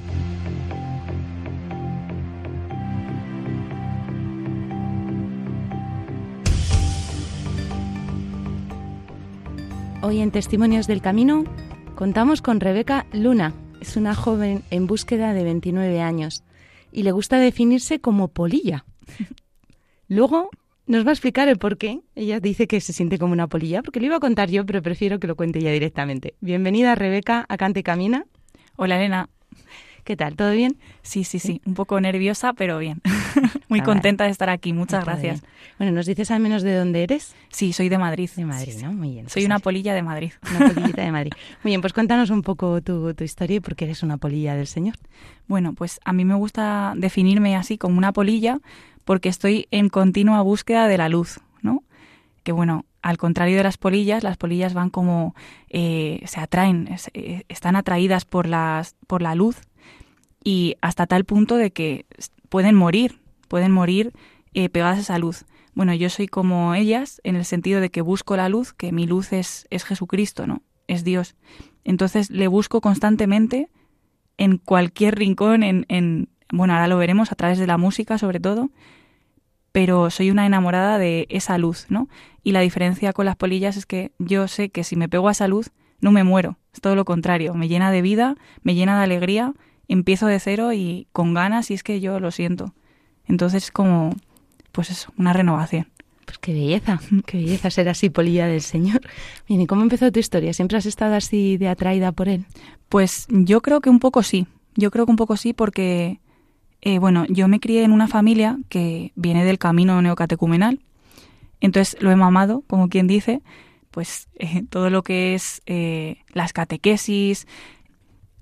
Hoy 10.04 10.18
en 10.18 10.32
Testimonios 10.32 10.88
del 10.88 11.00
Camino 11.00 11.44
contamos 11.94 12.42
con 12.42 12.58
Rebeca 12.58 13.06
Luna. 13.12 13.54
Es 13.80 13.96
una 13.96 14.16
joven 14.16 14.64
en 14.70 14.88
búsqueda 14.88 15.32
de 15.32 15.44
29 15.44 16.00
años 16.00 16.42
y 16.90 17.04
le 17.04 17.12
gusta 17.12 17.38
definirse 17.38 18.00
como 18.00 18.26
polilla. 18.26 18.84
Luego 20.08 20.50
nos 20.88 21.06
va 21.06 21.10
a 21.10 21.12
explicar 21.12 21.46
el 21.46 21.56
por 21.56 21.78
qué. 21.78 22.00
Ella 22.16 22.40
dice 22.40 22.66
que 22.66 22.80
se 22.80 22.92
siente 22.92 23.16
como 23.16 23.32
una 23.32 23.46
polilla, 23.46 23.84
porque 23.84 24.00
lo 24.00 24.06
iba 24.06 24.16
a 24.16 24.20
contar 24.20 24.50
yo, 24.50 24.66
pero 24.66 24.82
prefiero 24.82 25.20
que 25.20 25.28
lo 25.28 25.36
cuente 25.36 25.60
ella 25.60 25.70
directamente. 25.70 26.34
Bienvenida, 26.40 26.96
Rebeca, 26.96 27.46
a 27.48 27.56
Cante 27.56 27.84
Camina. 27.84 28.26
Hola, 28.74 28.96
Elena. 28.96 29.30
¿Qué 30.04 30.16
tal? 30.16 30.34
¿Todo 30.34 30.50
bien? 30.50 30.76
Sí, 31.02 31.22
sí, 31.24 31.38
sí. 31.38 31.60
Un 31.64 31.74
poco 31.74 32.00
nerviosa, 32.00 32.52
pero 32.54 32.78
bien. 32.78 33.00
Muy 33.68 33.80
Ah, 33.80 33.84
contenta 33.84 34.24
de 34.24 34.30
estar 34.30 34.50
aquí. 34.50 34.72
Muchas 34.72 35.00
Está 35.00 35.12
gracias. 35.12 35.40
bien. 35.42 35.52
Bueno, 35.78 35.92
¿nos 35.92 36.06
dices 36.06 36.30
al 36.32 36.40
menos 36.40 36.62
de 36.62 36.74
dónde 36.74 37.04
eres? 37.04 37.34
Sí, 37.50 37.72
soy 37.72 37.88
de 37.88 37.98
Madrid. 37.98 38.28
De 38.36 38.44
Madrid, 38.44 38.72
Sí, 38.72 38.78
sí. 38.80 38.84
¿no? 38.84 38.92
Muy 38.92 39.10
bien. 39.12 39.28
Soy 39.28 39.42
pues 39.42 39.46
una 39.46 39.58
polilla 39.60 39.94
de 39.94 40.02
Madrid. 40.02 40.32
Una 40.56 40.68
polillita 40.70 41.02
de 41.02 41.12
Madrid. 41.12 41.32
Muy 41.62 41.70
bien, 41.70 41.80
pues 41.80 41.92
cuéntanos 41.92 42.30
un 42.30 42.42
poco 42.42 42.82
tu, 42.82 43.14
tu 43.14 43.22
historia 43.24 43.56
y 43.56 43.60
por 43.60 43.76
qué 43.76 43.84
eres 43.84 44.02
una 44.02 44.16
polilla 44.18 44.56
del 44.56 44.66
Señor. 44.66 44.96
Bueno, 45.46 45.72
pues 45.72 46.00
a 46.04 46.12
mí 46.12 46.24
me 46.24 46.34
gusta 46.34 46.94
definirme 46.96 47.54
así 47.56 47.78
como 47.78 47.96
una 47.96 48.12
polilla 48.12 48.58
porque 49.04 49.28
estoy 49.28 49.66
en 49.70 49.88
continua 49.88 50.42
búsqueda 50.42 50.88
de 50.88 50.98
la 50.98 51.08
luz, 51.08 51.38
¿no? 51.62 51.84
Que 52.42 52.50
bueno, 52.52 52.86
al 53.02 53.18
contrario 53.18 53.56
de 53.56 53.62
las 53.62 53.78
polillas, 53.78 54.22
las 54.24 54.36
polillas 54.36 54.74
van 54.74 54.90
como 54.90 55.34
eh, 55.68 56.22
se 56.26 56.40
atraen, 56.40 56.88
eh, 57.14 57.44
están 57.48 57.76
atraídas 57.76 58.24
por 58.24 58.46
las 58.48 58.96
por 59.06 59.22
la 59.22 59.34
luz 59.36 59.56
y 60.44 60.76
hasta 60.80 61.06
tal 61.06 61.24
punto 61.24 61.56
de 61.56 61.70
que 61.70 62.06
pueden 62.48 62.74
morir, 62.74 63.20
pueden 63.48 63.72
morir 63.72 64.12
eh, 64.54 64.68
pegadas 64.68 64.98
a 64.98 65.02
esa 65.02 65.18
luz. 65.18 65.44
Bueno, 65.74 65.94
yo 65.94 66.10
soy 66.10 66.26
como 66.26 66.74
ellas 66.74 67.20
en 67.24 67.36
el 67.36 67.44
sentido 67.44 67.80
de 67.80 67.90
que 67.90 68.02
busco 68.02 68.36
la 68.36 68.48
luz, 68.48 68.72
que 68.72 68.92
mi 68.92 69.06
luz 69.06 69.32
es, 69.32 69.66
es 69.70 69.84
Jesucristo, 69.84 70.46
¿no? 70.46 70.62
Es 70.86 71.04
Dios. 71.04 71.34
Entonces 71.84 72.30
le 72.30 72.48
busco 72.48 72.80
constantemente 72.80 73.70
en 74.36 74.58
cualquier 74.58 75.16
rincón, 75.16 75.62
en, 75.62 75.86
en, 75.88 76.28
bueno, 76.52 76.74
ahora 76.74 76.88
lo 76.88 76.98
veremos 76.98 77.32
a 77.32 77.36
través 77.36 77.58
de 77.58 77.66
la 77.66 77.78
música 77.78 78.18
sobre 78.18 78.40
todo, 78.40 78.70
pero 79.72 80.10
soy 80.10 80.30
una 80.30 80.44
enamorada 80.44 80.98
de 80.98 81.26
esa 81.30 81.56
luz, 81.56 81.86
¿no? 81.88 82.08
Y 82.42 82.52
la 82.52 82.60
diferencia 82.60 83.12
con 83.12 83.24
las 83.24 83.36
polillas 83.36 83.76
es 83.76 83.86
que 83.86 84.12
yo 84.18 84.48
sé 84.48 84.68
que 84.68 84.84
si 84.84 84.96
me 84.96 85.08
pego 85.08 85.28
a 85.28 85.32
esa 85.32 85.48
luz, 85.48 85.70
no 86.00 86.12
me 86.12 86.24
muero, 86.24 86.58
es 86.74 86.80
todo 86.80 86.94
lo 86.94 87.04
contrario, 87.04 87.54
me 87.54 87.68
llena 87.68 87.90
de 87.90 88.02
vida, 88.02 88.36
me 88.62 88.74
llena 88.74 88.98
de 88.98 89.04
alegría, 89.04 89.54
empiezo 89.92 90.26
de 90.26 90.40
cero 90.40 90.72
y 90.72 91.06
con 91.12 91.34
ganas 91.34 91.70
y 91.70 91.74
es 91.74 91.82
que 91.82 92.00
yo 92.00 92.20
lo 92.20 92.30
siento. 92.30 92.72
Entonces 93.26 93.64
es 93.64 93.70
como, 93.70 94.14
pues 94.72 94.90
eso, 94.90 95.12
una 95.16 95.32
renovación. 95.32 95.86
Pues 96.24 96.38
qué 96.38 96.52
belleza, 96.52 97.00
qué 97.26 97.38
belleza 97.38 97.70
ser 97.70 97.88
así 97.88 98.10
polilla 98.10 98.46
del 98.46 98.62
Señor. 98.62 99.00
Bien, 99.48 99.60
¿y 99.60 99.66
cómo 99.66 99.82
empezó 99.82 100.10
tu 100.10 100.20
historia? 100.20 100.52
¿Siempre 100.52 100.78
has 100.78 100.86
estado 100.86 101.14
así 101.14 101.56
de 101.56 101.68
atraída 101.68 102.12
por 102.12 102.28
Él? 102.28 102.44
Pues 102.88 103.26
yo 103.28 103.60
creo 103.60 103.80
que 103.80 103.90
un 103.90 103.98
poco 103.98 104.22
sí. 104.22 104.46
Yo 104.74 104.90
creo 104.90 105.04
que 105.06 105.10
un 105.12 105.16
poco 105.16 105.36
sí 105.36 105.52
porque 105.52 106.20
Eh, 106.84 106.98
bueno, 106.98 107.26
yo 107.28 107.46
me 107.46 107.60
crié 107.60 107.84
en 107.84 107.92
una 107.92 108.08
familia 108.08 108.58
que 108.68 109.12
viene 109.14 109.44
del 109.44 109.58
camino 109.58 110.02
neocatecumenal, 110.02 110.80
entonces 111.60 111.96
lo 112.02 112.10
he 112.10 112.16
mamado, 112.16 112.64
como 112.66 112.88
quien 112.88 113.06
dice, 113.06 113.40
pues 113.92 114.28
eh, 114.38 114.64
todo 114.68 114.90
lo 114.90 115.02
que 115.02 115.34
es 115.34 115.62
eh, 115.66 116.16
las 116.34 116.52
catequesis, 116.52 117.46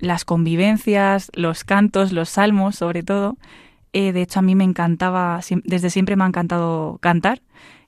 las 0.01 0.25
convivencias, 0.25 1.31
los 1.35 1.65
cantos, 1.65 2.13
los 2.13 2.29
salmos, 2.29 2.77
sobre 2.77 3.03
todo. 3.03 3.37
de 3.93 4.23
hecho, 4.23 4.41
a 4.41 4.43
mí 4.43 4.55
me 4.55 4.65
encantaba, 4.65 5.41
desde 5.65 5.91
siempre 5.91 6.17
me 6.17 6.25
ha 6.25 6.29
encantado 6.29 6.99
cantar. 7.01 7.43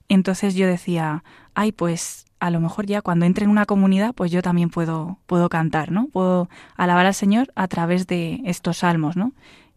Entonces 0.09 0.55
yo 0.55 0.67
decía, 0.67 1.23
ay, 1.53 1.71
pues 1.71 2.25
a 2.39 2.49
lo 2.49 2.59
mejor 2.59 2.85
ya 2.85 3.01
cuando 3.01 3.25
entre 3.25 3.45
en 3.45 3.51
una 3.51 3.65
comunidad, 3.65 4.13
pues 4.13 4.31
yo 4.31 4.41
también 4.41 4.69
puedo, 4.69 5.17
puedo 5.25 5.49
cantar, 5.49 5.91
¿no? 5.91 6.07
Puedo 6.07 6.49
alabar 6.75 7.05
al 7.05 7.13
Señor 7.13 7.51
a 7.55 7.67
través 7.67 8.05
de 8.07 8.41
estos 8.45 8.79
salmos, 8.79 9.15
¿no? 9.15 9.33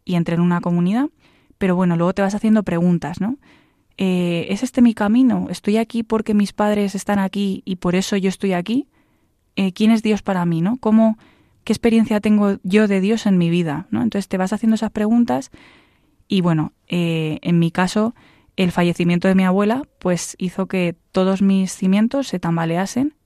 y 0.07 0.15
entré 0.15 0.37
en 0.37 0.41
una 0.41 0.63
comunidad, 0.63 1.11
pero 1.59 1.77
bueno, 1.77 1.97
luego 1.97 2.15
te 2.15 2.23
vas 2.23 2.35
haciendo 2.35 2.63
preguntas, 2.63 3.21
¿no? 3.21 3.37
Eh, 3.99 4.47
¿Es 4.51 4.63
este 4.63 4.81
mi 4.81 4.95
camino? 4.95 5.49
¿Estoy 5.51 5.77
aquí 5.77 6.03
porque 6.03 6.33
mis 6.33 6.53
padres 6.53 6.95
están 6.95 7.19
aquí 7.19 7.63
y 7.67 7.77
por 7.77 7.97
eso 7.97 8.17
yo 8.17 8.29
estoy 8.29 8.53
aquí? 8.53 8.87
Eh, 9.57 9.73
¿Quién 9.73 9.91
es 9.91 10.03
Dios 10.03 10.23
para 10.23 10.47
mí, 10.47 10.63
no? 10.63 10.77
¿Cómo, 10.79 11.19
qué 11.67 11.73
experiencia 11.73 12.21
tengo 12.21 12.59
yo 12.63 12.87
de 12.87 13.01
Dios 13.01 13.27
en 13.27 13.39
mi 13.39 13.51
vida, 13.51 13.89
no? 13.91 14.01
Entonces 14.01 14.29
te 14.29 14.39
vas 14.39 14.53
haciendo 14.53 14.77
esas 14.77 14.93
preguntas 14.93 15.51
y 16.29 16.41
bueno, 16.41 16.73
eh, 16.87 17.41
en 17.43 17.59
mi 17.59 17.73
caso, 17.73 18.15
el 18.55 18.71
fallecimiento 18.71 19.27
de 19.27 19.35
mi 19.35 19.43
abuela, 19.43 19.83
pues 19.99 20.37
hizo 20.39 20.67
que 20.67 20.95
todos 21.11 21.43
mis 21.43 21.73
cimientos 21.73 22.29
se 22.29 22.39
tambaleasen 22.39 23.17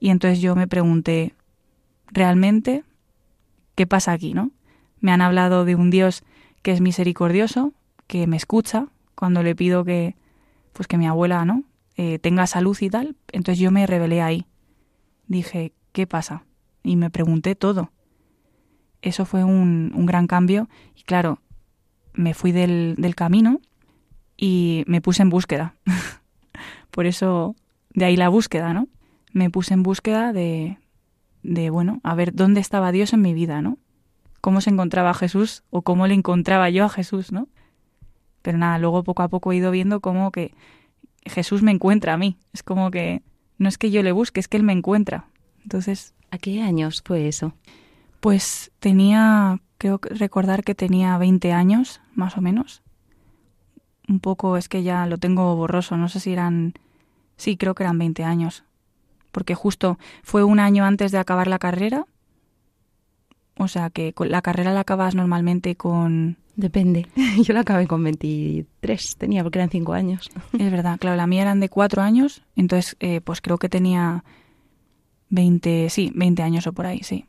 y 0.00 0.10
entonces 0.10 0.42
yo 0.42 0.54
me 0.54 0.68
pregunté, 0.68 1.34
¿realmente 2.08 2.84
qué 3.74 3.86
pasa 3.86 4.12
aquí, 4.12 4.34
no? 4.34 4.50
Me 5.00 5.10
han 5.10 5.22
hablado 5.22 5.64
de 5.64 5.74
un 5.74 5.88
Dios 5.88 6.24
que 6.60 6.72
es 6.72 6.82
misericordioso, 6.82 7.72
que 8.06 8.26
me 8.26 8.36
escucha 8.36 8.88
cuando 9.14 9.42
le 9.42 9.56
pido 9.56 9.82
que, 9.82 10.14
pues 10.74 10.86
que 10.86 10.98
mi 10.98 11.06
abuela, 11.06 11.46
¿no? 11.46 11.64
Eh, 11.96 12.18
tenga 12.18 12.46
salud 12.46 12.76
y 12.82 12.90
tal. 12.90 13.16
Entonces 13.32 13.58
yo 13.58 13.70
me 13.70 13.86
rebelé 13.86 14.20
ahí. 14.20 14.44
Dije, 15.26 15.72
¿qué 15.92 16.06
pasa? 16.06 16.44
Y 16.82 16.96
me 16.96 17.10
pregunté 17.10 17.54
todo. 17.54 17.90
Eso 19.00 19.24
fue 19.24 19.44
un, 19.44 19.92
un 19.94 20.06
gran 20.06 20.26
cambio. 20.26 20.68
Y 20.96 21.02
claro, 21.02 21.40
me 22.12 22.34
fui 22.34 22.52
del, 22.52 22.94
del 22.98 23.14
camino 23.14 23.60
y 24.36 24.84
me 24.86 25.00
puse 25.00 25.22
en 25.22 25.30
búsqueda. 25.30 25.76
Por 26.90 27.06
eso, 27.06 27.56
de 27.94 28.04
ahí 28.04 28.16
la 28.16 28.28
búsqueda, 28.28 28.72
¿no? 28.72 28.88
Me 29.32 29.50
puse 29.50 29.74
en 29.74 29.82
búsqueda 29.82 30.32
de, 30.32 30.78
de, 31.42 31.70
bueno, 31.70 32.00
a 32.02 32.14
ver 32.14 32.34
dónde 32.34 32.60
estaba 32.60 32.92
Dios 32.92 33.12
en 33.12 33.22
mi 33.22 33.32
vida, 33.32 33.62
¿no? 33.62 33.78
cómo 34.42 34.60
se 34.60 34.70
encontraba 34.70 35.14
Jesús 35.14 35.62
o 35.70 35.82
cómo 35.82 36.06
le 36.06 36.14
encontraba 36.14 36.68
yo 36.68 36.84
a 36.84 36.88
Jesús, 36.90 37.32
¿no? 37.32 37.48
Pero 38.42 38.58
nada, 38.58 38.76
luego 38.78 39.04
poco 39.04 39.22
a 39.22 39.28
poco 39.28 39.52
he 39.52 39.56
ido 39.56 39.70
viendo 39.70 40.00
cómo 40.00 40.32
que 40.32 40.52
Jesús 41.24 41.62
me 41.62 41.70
encuentra 41.70 42.12
a 42.12 42.16
mí. 42.18 42.36
Es 42.52 42.64
como 42.64 42.90
que 42.90 43.22
no 43.56 43.68
es 43.68 43.78
que 43.78 43.92
yo 43.92 44.02
le 44.02 44.10
busque, 44.10 44.40
es 44.40 44.48
que 44.48 44.58
Él 44.58 44.64
me 44.64 44.74
encuentra. 44.74 45.28
Entonces... 45.62 46.12
¿A 46.32 46.38
qué 46.38 46.62
años 46.62 47.00
fue 47.04 47.28
eso? 47.28 47.52
Pues 48.18 48.72
tenía, 48.80 49.60
creo 49.78 50.00
recordar 50.02 50.64
que 50.64 50.74
tenía 50.74 51.16
20 51.18 51.52
años, 51.52 52.00
más 52.14 52.36
o 52.36 52.40
menos. 52.40 52.82
Un 54.08 54.18
poco, 54.18 54.56
es 54.56 54.68
que 54.68 54.82
ya 54.82 55.06
lo 55.06 55.18
tengo 55.18 55.54
borroso, 55.54 55.96
no 55.96 56.08
sé 56.08 56.18
si 56.18 56.32
eran... 56.32 56.74
Sí, 57.36 57.56
creo 57.56 57.76
que 57.76 57.84
eran 57.84 57.98
20 57.98 58.24
años. 58.24 58.64
Porque 59.30 59.54
justo 59.54 59.98
fue 60.24 60.42
un 60.42 60.58
año 60.58 60.84
antes 60.84 61.12
de 61.12 61.18
acabar 61.18 61.46
la 61.46 61.60
carrera 61.60 62.06
o 63.56 63.68
sea, 63.68 63.90
que 63.90 64.14
la 64.18 64.42
carrera 64.42 64.72
la 64.72 64.80
acabas 64.80 65.14
normalmente 65.14 65.76
con... 65.76 66.36
Depende. 66.56 67.06
Yo 67.42 67.54
la 67.54 67.60
acabé 67.60 67.86
con 67.86 68.02
23, 68.02 69.16
tenía, 69.16 69.42
porque 69.42 69.58
eran 69.58 69.70
5 69.70 69.92
años. 69.92 70.30
Es 70.58 70.70
verdad, 70.70 70.98
claro, 70.98 71.16
la 71.16 71.26
mía 71.26 71.42
eran 71.42 71.60
de 71.60 71.68
4 71.68 72.02
años, 72.02 72.42
entonces 72.56 72.96
eh, 73.00 73.20
pues 73.22 73.40
creo 73.40 73.58
que 73.58 73.68
tenía 73.68 74.24
20, 75.32 75.88
sí, 75.90 76.12
20 76.14 76.42
años 76.42 76.66
o 76.66 76.72
por 76.72 76.86
ahí, 76.86 77.00
sí. 77.02 77.24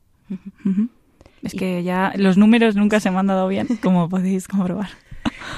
Es 1.41 1.53
que 1.53 1.83
ya 1.83 2.13
los 2.15 2.37
números 2.37 2.75
nunca 2.75 2.99
se 2.99 3.09
me 3.09 3.17
han 3.17 3.27
dado 3.27 3.47
bien, 3.47 3.67
como 3.81 4.09
podéis 4.09 4.47
comprobar. 4.47 4.89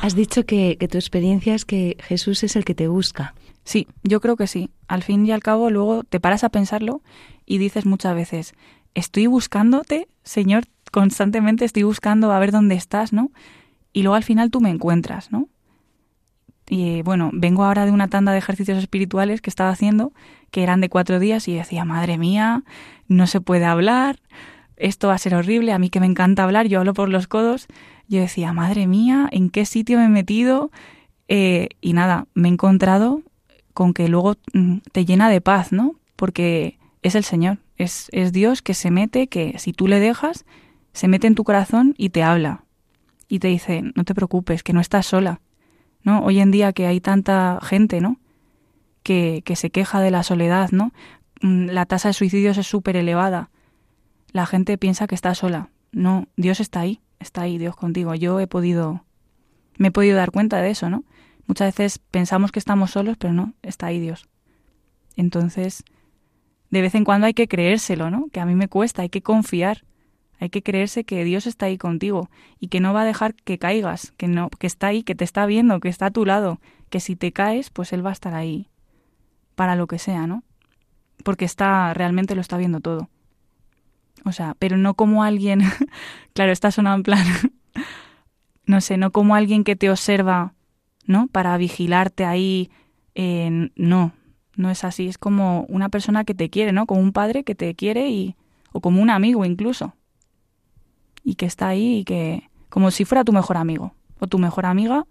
Has 0.01 0.15
dicho 0.15 0.45
que, 0.45 0.77
que 0.79 0.87
tu 0.87 0.97
experiencia 0.97 1.55
es 1.55 1.65
que 1.65 1.97
Jesús 1.99 2.43
es 2.43 2.55
el 2.55 2.63
que 2.63 2.75
te 2.75 2.87
busca. 2.87 3.33
Sí, 3.63 3.87
yo 4.03 4.21
creo 4.21 4.35
que 4.35 4.45
sí. 4.45 4.69
Al 4.87 5.01
fin 5.01 5.25
y 5.25 5.31
al 5.31 5.41
cabo, 5.41 5.71
luego 5.71 6.03
te 6.03 6.19
paras 6.19 6.43
a 6.43 6.49
pensarlo 6.49 7.01
y 7.47 7.57
dices 7.57 7.85
muchas 7.85 8.13
veces, 8.13 8.53
estoy 8.93 9.25
buscándote, 9.25 10.07
Señor, 10.23 10.65
constantemente 10.91 11.65
estoy 11.65 11.83
buscando 11.83 12.31
a 12.31 12.39
ver 12.39 12.51
dónde 12.51 12.75
estás, 12.75 13.11
¿no? 13.11 13.31
Y 13.91 14.03
luego 14.03 14.15
al 14.15 14.23
final 14.23 14.51
tú 14.51 14.61
me 14.61 14.69
encuentras, 14.69 15.31
¿no? 15.31 15.49
Y 16.67 17.01
bueno, 17.03 17.29
vengo 17.33 17.63
ahora 17.63 17.85
de 17.85 17.91
una 17.91 18.07
tanda 18.07 18.31
de 18.31 18.39
ejercicios 18.39 18.77
espirituales 18.77 19.41
que 19.41 19.49
estaba 19.49 19.69
haciendo, 19.69 20.13
que 20.51 20.63
eran 20.63 20.81
de 20.81 20.89
cuatro 20.89 21.19
días, 21.19 21.47
y 21.47 21.53
decía, 21.53 21.85
madre 21.85 22.17
mía, 22.17 22.63
no 23.07 23.27
se 23.27 23.41
puede 23.41 23.65
hablar, 23.65 24.17
esto 24.77 25.07
va 25.07 25.15
a 25.15 25.19
ser 25.19 25.35
horrible, 25.35 25.71
a 25.71 25.79
mí 25.79 25.89
que 25.89 25.99
me 25.99 26.05
encanta 26.05 26.43
hablar, 26.43 26.67
yo 26.67 26.79
hablo 26.79 26.93
por 26.93 27.09
los 27.09 27.27
codos. 27.27 27.67
Yo 28.07 28.19
decía, 28.19 28.53
madre 28.53 28.87
mía, 28.87 29.27
¿en 29.31 29.49
qué 29.49 29.65
sitio 29.65 29.97
me 29.97 30.05
he 30.05 30.09
metido? 30.09 30.71
Eh, 31.27 31.69
y 31.81 31.93
nada, 31.93 32.27
me 32.33 32.49
he 32.49 32.51
encontrado 32.51 33.21
con 33.73 33.93
que 33.93 34.07
luego 34.07 34.35
mm, 34.53 34.77
te 34.91 35.05
llena 35.05 35.29
de 35.29 35.41
paz, 35.41 35.71
¿no? 35.71 35.95
Porque 36.15 36.77
es 37.01 37.15
el 37.15 37.23
Señor, 37.23 37.59
es, 37.77 38.09
es 38.11 38.31
Dios 38.31 38.61
que 38.61 38.73
se 38.73 38.91
mete, 38.91 39.27
que 39.27 39.57
si 39.57 39.73
tú 39.73 39.87
le 39.87 39.99
dejas, 39.99 40.45
se 40.93 41.07
mete 41.07 41.27
en 41.27 41.35
tu 41.35 41.43
corazón 41.43 41.93
y 41.97 42.09
te 42.09 42.23
habla. 42.23 42.63
Y 43.27 43.39
te 43.39 43.47
dice, 43.47 43.81
no 43.95 44.03
te 44.03 44.13
preocupes, 44.13 44.61
que 44.61 44.73
no 44.73 44.81
estás 44.81 45.07
sola. 45.07 45.41
¿No? 46.05 46.23
Hoy 46.23 46.39
en 46.39 46.51
día 46.51 46.71
que 46.71 46.87
hay 46.87 47.01
tanta 47.01 47.59
gente, 47.61 47.99
¿no? 47.99 48.21
Que, 49.03 49.41
que 49.43 49.57
se 49.57 49.69
queja 49.69 49.99
de 49.99 50.11
la 50.11 50.23
soledad, 50.23 50.69
¿no? 50.71 50.93
Mm, 51.41 51.65
la 51.65 51.85
tasa 51.85 52.07
de 52.07 52.13
suicidios 52.13 52.57
es 52.57 52.67
súper 52.67 52.95
elevada. 52.95 53.49
La 54.31 54.45
gente 54.45 54.77
piensa 54.77 55.07
que 55.07 55.15
está 55.15 55.35
sola. 55.35 55.69
No, 55.91 56.27
Dios 56.37 56.61
está 56.61 56.79
ahí, 56.79 57.01
está 57.19 57.41
ahí, 57.41 57.57
Dios 57.57 57.75
contigo. 57.75 58.15
Yo 58.15 58.39
he 58.39 58.47
podido, 58.47 59.03
me 59.77 59.89
he 59.89 59.91
podido 59.91 60.15
dar 60.15 60.31
cuenta 60.31 60.61
de 60.61 60.69
eso, 60.69 60.89
¿no? 60.89 61.03
Muchas 61.47 61.75
veces 61.75 61.99
pensamos 61.99 62.51
que 62.51 62.59
estamos 62.59 62.91
solos, 62.91 63.17
pero 63.17 63.33
no, 63.33 63.53
está 63.61 63.87
ahí 63.87 63.99
Dios. 63.99 64.27
Entonces, 65.15 65.83
de 66.69 66.81
vez 66.81 66.95
en 66.95 67.05
cuando 67.05 67.27
hay 67.27 67.33
que 67.33 67.47
creérselo, 67.47 68.09
¿no? 68.09 68.27
Que 68.31 68.39
a 68.39 68.45
mí 68.45 68.55
me 68.55 68.67
cuesta, 68.67 69.03
hay 69.03 69.09
que 69.09 69.21
confiar, 69.21 69.83
hay 70.39 70.49
que 70.49 70.61
creerse 70.63 71.03
que 71.03 71.23
Dios 71.23 71.47
está 71.47 71.67
ahí 71.67 71.77
contigo 71.77 72.29
y 72.59 72.67
que 72.67 72.79
no 72.79 72.93
va 72.93 73.01
a 73.01 73.05
dejar 73.05 73.33
que 73.35 73.57
caigas, 73.57 74.11
que 74.17 74.27
no, 74.27 74.49
que 74.49 74.67
está 74.67 74.87
ahí, 74.87 75.03
que 75.03 75.15
te 75.15 75.23
está 75.23 75.45
viendo, 75.45 75.79
que 75.79 75.89
está 75.89 76.07
a 76.07 76.11
tu 76.11 76.25
lado, 76.25 76.59
que 76.89 76.99
si 76.99 77.15
te 77.15 77.31
caes, 77.31 77.69
pues 77.69 77.93
él 77.93 78.05
va 78.05 78.09
a 78.09 78.13
estar 78.13 78.33
ahí 78.33 78.69
para 79.55 79.75
lo 79.75 79.87
que 79.87 79.99
sea, 79.99 80.27
¿no? 80.27 80.43
Porque 81.23 81.45
está 81.45 81.93
realmente 81.93 82.35
lo 82.35 82.41
está 82.41 82.57
viendo 82.57 82.81
todo. 82.81 83.09
O 84.25 84.31
sea, 84.31 84.55
pero 84.59 84.77
no 84.77 84.95
como 84.95 85.23
alguien, 85.23 85.61
claro, 86.33 86.51
está 86.51 86.71
sonando 86.71 86.97
en 86.97 87.03
plan, 87.03 87.25
no 88.65 88.81
sé, 88.81 88.97
no 88.97 89.11
como 89.11 89.35
alguien 89.35 89.63
que 89.63 89.75
te 89.75 89.89
observa, 89.89 90.53
¿no? 91.05 91.27
Para 91.27 91.57
vigilarte 91.57 92.25
ahí, 92.25 92.69
eh, 93.13 93.69
no, 93.75 94.11
no 94.55 94.69
es 94.69 94.83
así, 94.83 95.07
es 95.07 95.17
como 95.17 95.65
una 95.69 95.89
persona 95.89 96.25
que 96.25 96.33
te 96.33 96.49
quiere, 96.49 96.71
¿no? 96.71 96.85
Como 96.85 97.01
un 97.01 97.13
padre 97.13 97.43
que 97.43 97.55
te 97.55 97.73
quiere 97.75 98.09
y 98.09 98.35
o 98.71 98.81
como 98.81 99.01
un 99.01 99.09
amigo 99.09 99.45
incluso. 99.45 99.95
Y 101.25 101.35
que 101.35 101.45
está 101.45 101.67
ahí 101.67 101.97
y 101.97 102.03
que 102.05 102.49
como 102.69 102.91
si 102.91 103.03
fuera 103.03 103.25
tu 103.25 103.33
mejor 103.33 103.57
amigo 103.57 103.93
o 104.19 104.27
tu 104.27 104.39
mejor 104.39 104.65
amiga 104.65 105.05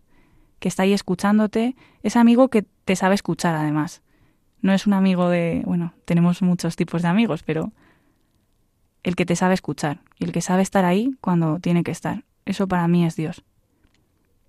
que 0.60 0.68
está 0.68 0.84
ahí 0.84 0.94
escuchándote, 0.94 1.76
es 2.02 2.16
amigo 2.16 2.48
que 2.48 2.64
te 2.84 2.96
sabe 2.96 3.14
escuchar 3.14 3.54
además. 3.54 4.00
No 4.62 4.72
es 4.72 4.86
un 4.86 4.94
amigo 4.94 5.28
de, 5.28 5.62
bueno, 5.66 5.92
tenemos 6.06 6.40
muchos 6.40 6.76
tipos 6.76 7.02
de 7.02 7.08
amigos, 7.08 7.42
pero 7.42 7.72
el 9.02 9.16
que 9.16 9.26
te 9.26 9.36
sabe 9.36 9.52
escuchar 9.52 10.00
y 10.18 10.24
el 10.24 10.32
que 10.32 10.40
sabe 10.40 10.62
estar 10.62 10.86
ahí 10.86 11.16
cuando 11.20 11.58
tiene 11.58 11.84
que 11.84 11.90
estar. 11.90 12.24
Eso 12.46 12.66
para 12.66 12.88
mí 12.88 13.04
es 13.04 13.16
Dios. 13.16 13.44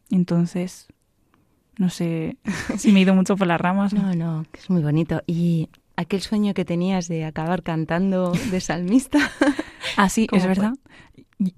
Entonces, 0.10 0.88
no 1.78 1.89
sé 1.89 2.38
si 2.78 2.91
me 2.91 2.99
he 2.99 3.04
ido 3.04 3.13
mucho 3.13 3.36
por 3.36 3.47
las 3.47 3.60
ramas. 3.60 3.93
No, 3.93 4.13
no, 4.13 4.45
es 4.54 4.69
muy 4.69 4.82
bonito. 4.82 5.21
Y 5.28 5.69
aquel 5.97 6.21
sueño 6.21 6.54
que 6.54 6.65
tenías 6.65 7.08
de 7.08 7.25
acabar 7.25 7.63
cantando 7.63 8.32
de 8.32 8.62
salmista. 8.62 9.19
ah, 9.97 10.10
sí, 10.10 10.28
es 10.32 10.45
verdad. 10.45 10.73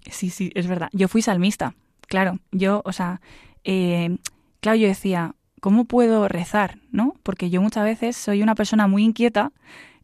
Sí, 0.10 0.30
sí, 0.30 0.52
es 0.56 0.68
verdad. 0.68 0.90
Yo 0.94 1.08
fui 1.08 1.22
salmista, 1.22 1.76
claro. 2.08 2.40
Yo, 2.52 2.82
o 2.86 2.92
sea, 2.92 3.22
eh, 3.64 4.18
claro, 4.60 4.78
yo 4.78 4.88
decía, 4.88 5.36
¿cómo 5.62 5.86
puedo 5.86 6.28
rezar? 6.28 6.80
¿No? 6.92 7.16
Porque 7.24 7.50
yo 7.50 7.62
muchas 7.62 7.84
veces 7.84 8.18
soy 8.18 8.42
una 8.42 8.56
persona 8.56 8.88
muy 8.88 9.04
inquieta, 9.04 9.52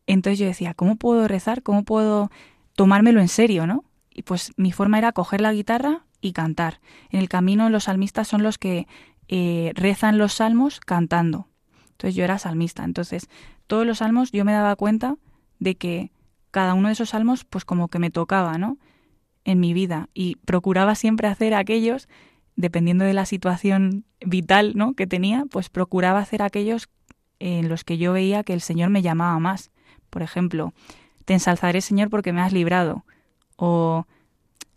entonces 0.08 0.40
yo 0.40 0.46
decía, 0.46 0.74
¿cómo 0.74 0.96
puedo 0.96 1.28
rezar? 1.28 1.64
¿Cómo 1.64 1.84
puedo 1.84 2.30
tomármelo 2.76 3.22
en 3.22 3.30
serio? 3.30 3.66
¿No? 3.68 3.84
Y 4.14 4.24
pues 4.24 4.52
mi 4.58 4.72
forma 4.72 4.98
era 4.98 5.12
coger 5.12 5.42
la 5.42 5.54
guitarra 5.54 6.06
y 6.22 6.34
cantar. 6.34 6.80
En 7.10 7.20
el 7.20 7.30
camino 7.30 7.70
los 7.70 7.86
salmistas 7.86 8.28
son 8.28 8.44
los 8.44 8.58
que 8.58 8.88
eh, 9.28 9.72
rezan 9.76 10.18
los 10.18 10.34
salmos 10.34 10.80
cantando. 10.80 11.48
Entonces 11.92 12.16
yo 12.16 12.24
era 12.24 12.38
salmista. 12.38 12.84
Entonces 12.84 13.30
todos 13.68 13.86
los 13.86 14.00
salmos 14.00 14.32
yo 14.32 14.46
me 14.46 14.52
daba 14.52 14.76
cuenta 14.76 15.16
de 15.60 15.76
que 15.76 16.12
cada 16.52 16.74
uno 16.74 16.90
de 16.90 16.94
esos 16.94 17.10
salmos 17.10 17.46
pues 17.46 17.66
como 17.66 17.88
que 17.88 18.00
me 18.00 18.12
tocaba, 18.12 18.58
¿no? 18.58 18.78
En 19.46 19.60
mi 19.60 19.74
vida. 19.74 20.10
Y 20.14 20.36
procuraba 20.46 20.96
siempre 20.96 21.28
hacer 21.28 21.54
aquellos 21.54 22.08
dependiendo 22.56 23.04
de 23.04 23.14
la 23.14 23.26
situación 23.26 24.06
vital 24.22 24.74
¿no? 24.76 24.94
que 24.94 25.08
tenía, 25.08 25.46
pues 25.50 25.70
procuraba 25.70 26.20
hacer 26.20 26.42
aquellos 26.42 26.90
en 27.40 27.68
los 27.68 27.84
que 27.84 27.98
yo 27.98 28.14
veía 28.14 28.44
que 28.44 28.54
el 28.54 28.62
Señor 28.62 28.90
me 28.90 29.02
llamaba 29.02 29.38
más. 29.40 29.72
Por 30.10 30.22
ejemplo, 30.22 30.74
te 31.26 31.34
ensalzaré, 31.34 31.82
Señor, 31.82 32.10
porque 32.10 32.32
me 32.32 32.42
has 32.42 32.54
librado. 32.54 33.06
O 33.56 34.06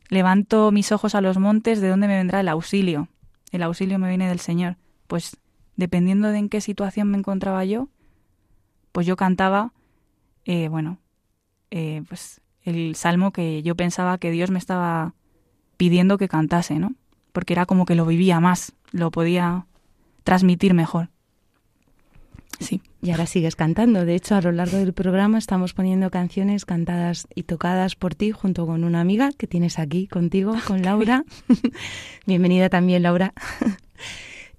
levanto 0.08 0.70
mis 0.72 0.90
ojos 0.92 1.14
a 1.14 1.20
los 1.20 1.38
montes, 1.38 1.80
¿de 1.80 1.88
dónde 1.88 2.08
me 2.08 2.16
vendrá 2.16 2.40
el 2.40 2.48
auxilio? 2.48 3.08
El 3.52 3.62
auxilio 3.62 3.98
me 3.98 4.08
viene 4.08 4.28
del 4.28 4.40
Señor. 4.40 4.76
Pues 5.06 5.36
dependiendo 5.76 6.28
de 6.28 6.38
en 6.38 6.48
qué 6.48 6.60
situación 6.60 7.10
me 7.10 7.18
encontraba 7.18 7.64
yo, 7.64 7.88
pues 8.92 9.06
yo 9.06 9.16
cantaba, 9.16 9.72
eh, 10.44 10.68
bueno, 10.68 10.98
eh, 11.70 12.02
pues 12.08 12.40
el 12.66 12.94
salmo 12.96 13.32
que 13.32 13.62
yo 13.62 13.74
pensaba 13.74 14.18
que 14.18 14.30
Dios 14.30 14.50
me 14.50 14.58
estaba 14.58 15.14
pidiendo 15.76 16.18
que 16.18 16.28
cantase, 16.28 16.78
¿no? 16.78 16.94
Porque 17.32 17.54
era 17.54 17.64
como 17.64 17.86
que 17.86 17.94
lo 17.94 18.04
vivía 18.04 18.40
más, 18.40 18.74
lo 18.92 19.10
podía 19.10 19.66
transmitir 20.24 20.74
mejor. 20.74 21.08
Sí. 22.58 22.82
Y 23.02 23.10
ahora 23.10 23.26
sigues 23.26 23.54
cantando. 23.54 24.04
De 24.04 24.14
hecho, 24.14 24.34
a 24.34 24.40
lo 24.40 24.50
largo 24.50 24.78
del 24.78 24.92
programa 24.92 25.38
estamos 25.38 25.74
poniendo 25.74 26.10
canciones 26.10 26.64
cantadas 26.64 27.28
y 27.34 27.44
tocadas 27.44 27.94
por 27.94 28.14
ti 28.14 28.32
junto 28.32 28.66
con 28.66 28.82
una 28.82 29.00
amiga 29.00 29.30
que 29.36 29.46
tienes 29.46 29.78
aquí 29.78 30.06
contigo, 30.06 30.54
con 30.66 30.82
Laura. 30.82 31.24
Bienvenida 32.26 32.68
también, 32.68 33.02
Laura. 33.02 33.32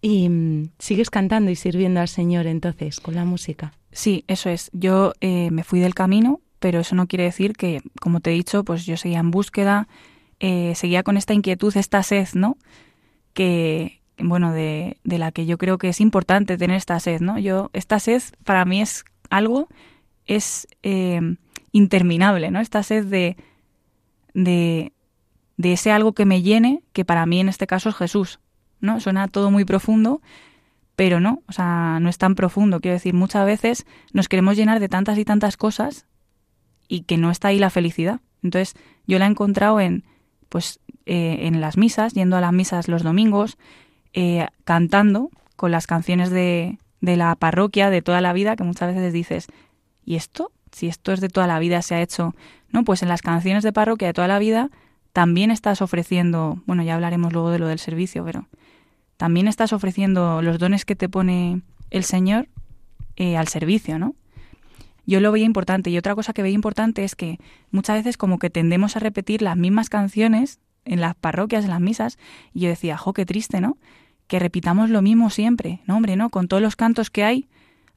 y 0.01 0.29
mm, 0.29 0.69
sigues 0.79 1.09
cantando 1.09 1.51
y 1.51 1.55
sirviendo 1.55 1.99
al 1.99 2.07
Señor 2.07 2.47
entonces 2.47 2.99
con 2.99 3.15
la 3.15 3.25
música. 3.25 3.73
Sí, 3.91 4.23
eso 4.27 4.49
es. 4.49 4.69
Yo 4.73 5.13
eh, 5.19 5.49
me 5.51 5.63
fui 5.63 5.79
del 5.79 5.95
camino, 5.95 6.39
pero 6.59 6.79
eso 6.79 6.95
no 6.95 7.07
quiere 7.07 7.25
decir 7.25 7.53
que, 7.53 7.81
como 8.01 8.19
te 8.19 8.31
he 8.31 8.33
dicho, 8.33 8.63
pues 8.63 8.85
yo 8.85 8.97
seguía 8.97 9.19
en 9.19 9.31
búsqueda, 9.31 9.87
eh, 10.39 10.73
seguía 10.75 11.03
con 11.03 11.17
esta 11.17 11.33
inquietud, 11.33 11.75
esta 11.77 12.03
sed, 12.03 12.27
¿no? 12.33 12.57
Que, 13.33 14.01
bueno, 14.17 14.51
de, 14.51 14.97
de, 15.03 15.17
la 15.17 15.31
que 15.31 15.45
yo 15.45 15.57
creo 15.57 15.77
que 15.77 15.89
es 15.89 16.01
importante 16.01 16.57
tener 16.57 16.77
esta 16.77 16.99
sed, 16.99 17.21
¿no? 17.21 17.37
Yo, 17.37 17.69
esta 17.73 17.99
sed 17.99 18.21
para 18.43 18.65
mí 18.65 18.81
es 18.81 19.05
algo, 19.29 19.67
es 20.25 20.67
eh, 20.83 21.21
interminable, 21.71 22.51
¿no? 22.51 22.59
Esta 22.59 22.83
sed 22.83 23.05
de, 23.05 23.37
de, 24.33 24.93
de 25.57 25.73
ese 25.73 25.91
algo 25.91 26.13
que 26.13 26.25
me 26.25 26.41
llene, 26.41 26.81
que 26.93 27.05
para 27.05 27.25
mí 27.25 27.39
en 27.39 27.49
este 27.49 27.67
caso 27.67 27.89
es 27.89 27.95
Jesús, 27.95 28.39
¿no? 28.79 28.99
Suena 28.99 29.27
todo 29.27 29.51
muy 29.51 29.65
profundo, 29.65 30.21
pero 30.95 31.19
no, 31.19 31.43
o 31.47 31.51
sea, 31.51 31.99
no 32.01 32.09
es 32.09 32.17
tan 32.17 32.33
profundo. 32.33 32.79
Quiero 32.79 32.95
decir, 32.95 33.13
muchas 33.13 33.45
veces 33.45 33.85
nos 34.13 34.27
queremos 34.27 34.55
llenar 34.55 34.79
de 34.79 34.89
tantas 34.89 35.19
y 35.19 35.25
tantas 35.25 35.55
cosas 35.55 36.07
y 36.87 37.01
que 37.01 37.17
no 37.17 37.31
está 37.31 37.49
ahí 37.49 37.59
la 37.59 37.69
felicidad. 37.69 38.21
Entonces, 38.43 38.75
yo 39.07 39.19
la 39.19 39.25
he 39.25 39.29
encontrado 39.29 39.79
en, 39.79 40.03
pues, 40.49 40.79
eh, 41.05 41.39
en 41.41 41.61
las 41.61 41.77
misas, 41.77 42.13
yendo 42.13 42.37
a 42.37 42.41
las 42.41 42.53
misas 42.53 42.87
los 42.87 43.03
domingos, 43.03 43.57
eh, 44.13 44.47
cantando 44.63 45.29
con 45.55 45.71
las 45.71 45.87
canciones 45.87 46.29
de, 46.29 46.79
de 47.01 47.17
la 47.17 47.35
parroquia 47.35 47.89
de 47.89 48.01
toda 48.01 48.21
la 48.21 48.33
vida, 48.33 48.55
que 48.55 48.63
muchas 48.63 48.93
veces 48.93 49.13
dices, 49.13 49.47
¿y 50.05 50.15
esto? 50.15 50.51
Si 50.71 50.87
esto 50.87 51.11
es 51.11 51.21
de 51.21 51.29
toda 51.29 51.47
la 51.47 51.59
vida, 51.59 51.81
se 51.81 51.95
ha 51.95 52.01
hecho, 52.01 52.35
¿no? 52.69 52.83
Pues 52.83 53.01
en 53.01 53.09
las 53.09 53.21
canciones 53.21 53.63
de 53.63 53.73
parroquia 53.73 54.07
de 54.07 54.13
toda 54.13 54.27
la 54.27 54.39
vida 54.39 54.69
también 55.13 55.49
estás 55.49 55.81
ofreciendo, 55.81 56.61
bueno, 56.67 56.83
ya 56.83 56.93
hablaremos 56.93 57.33
luego 57.33 57.49
de 57.49 57.59
lo 57.59 57.67
del 57.67 57.79
servicio, 57.79 58.23
pero 58.23 58.47
también 59.17 59.47
estás 59.47 59.73
ofreciendo 59.73 60.41
los 60.43 60.59
dones 60.59 60.85
que 60.85 60.95
te 60.95 61.09
pone 61.09 61.61
el 61.89 62.03
Señor 62.03 62.49
eh, 63.15 63.35
al 63.35 63.47
servicio, 63.47 63.97
¿no? 63.97 64.13
Yo 65.07 65.19
lo 65.19 65.31
veía 65.31 65.45
importante. 65.45 65.89
Y 65.89 65.97
otra 65.97 66.13
cosa 66.13 66.33
que 66.33 66.43
veía 66.43 66.53
importante 66.53 67.03
es 67.03 67.15
que 67.15 67.39
muchas 67.71 67.97
veces 67.97 68.17
como 68.17 68.37
que 68.37 68.51
tendemos 68.51 68.95
a 68.95 68.99
repetir 68.99 69.41
las 69.41 69.57
mismas 69.57 69.89
canciones 69.89 70.59
en 70.85 71.01
las 71.01 71.15
parroquias, 71.15 71.65
en 71.65 71.71
las 71.71 71.81
misas, 71.81 72.19
y 72.53 72.61
yo 72.61 72.69
decía, 72.69 72.97
jo, 72.97 73.13
qué 73.13 73.25
triste, 73.25 73.59
¿no? 73.59 73.77
que 74.27 74.39
repitamos 74.39 74.89
lo 74.89 75.01
mismo 75.01 75.29
siempre. 75.29 75.81
No, 75.85 75.95
hombre, 75.95 76.15
no, 76.15 76.29
con 76.29 76.47
todos 76.47 76.61
los 76.61 76.75
cantos 76.75 77.09
que 77.09 77.23
hay, 77.23 77.47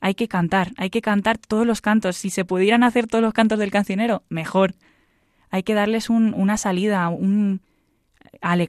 hay 0.01 0.15
que 0.15 0.29
cantar, 0.29 0.73
hay 0.77 0.91
que 0.91 1.03
cantar 1.03 1.39
todos 1.39 1.67
los 1.67 1.81
cantos. 1.81 2.17
Si 2.17 2.31
se 2.31 2.45
pudieran 2.45 2.83
hacer 2.83 3.07
todos 3.07 3.23
los 3.23 3.35
cantos 3.35 3.59
del 3.59 3.71
cancionero, 3.71 4.23
mejor. 4.29 4.75
Hay 5.51 5.63
que 5.65 5.75
darles 5.75 6.09
un, 6.09 6.33
una 6.35 6.57
salida, 6.57 7.09
un, 7.09 7.61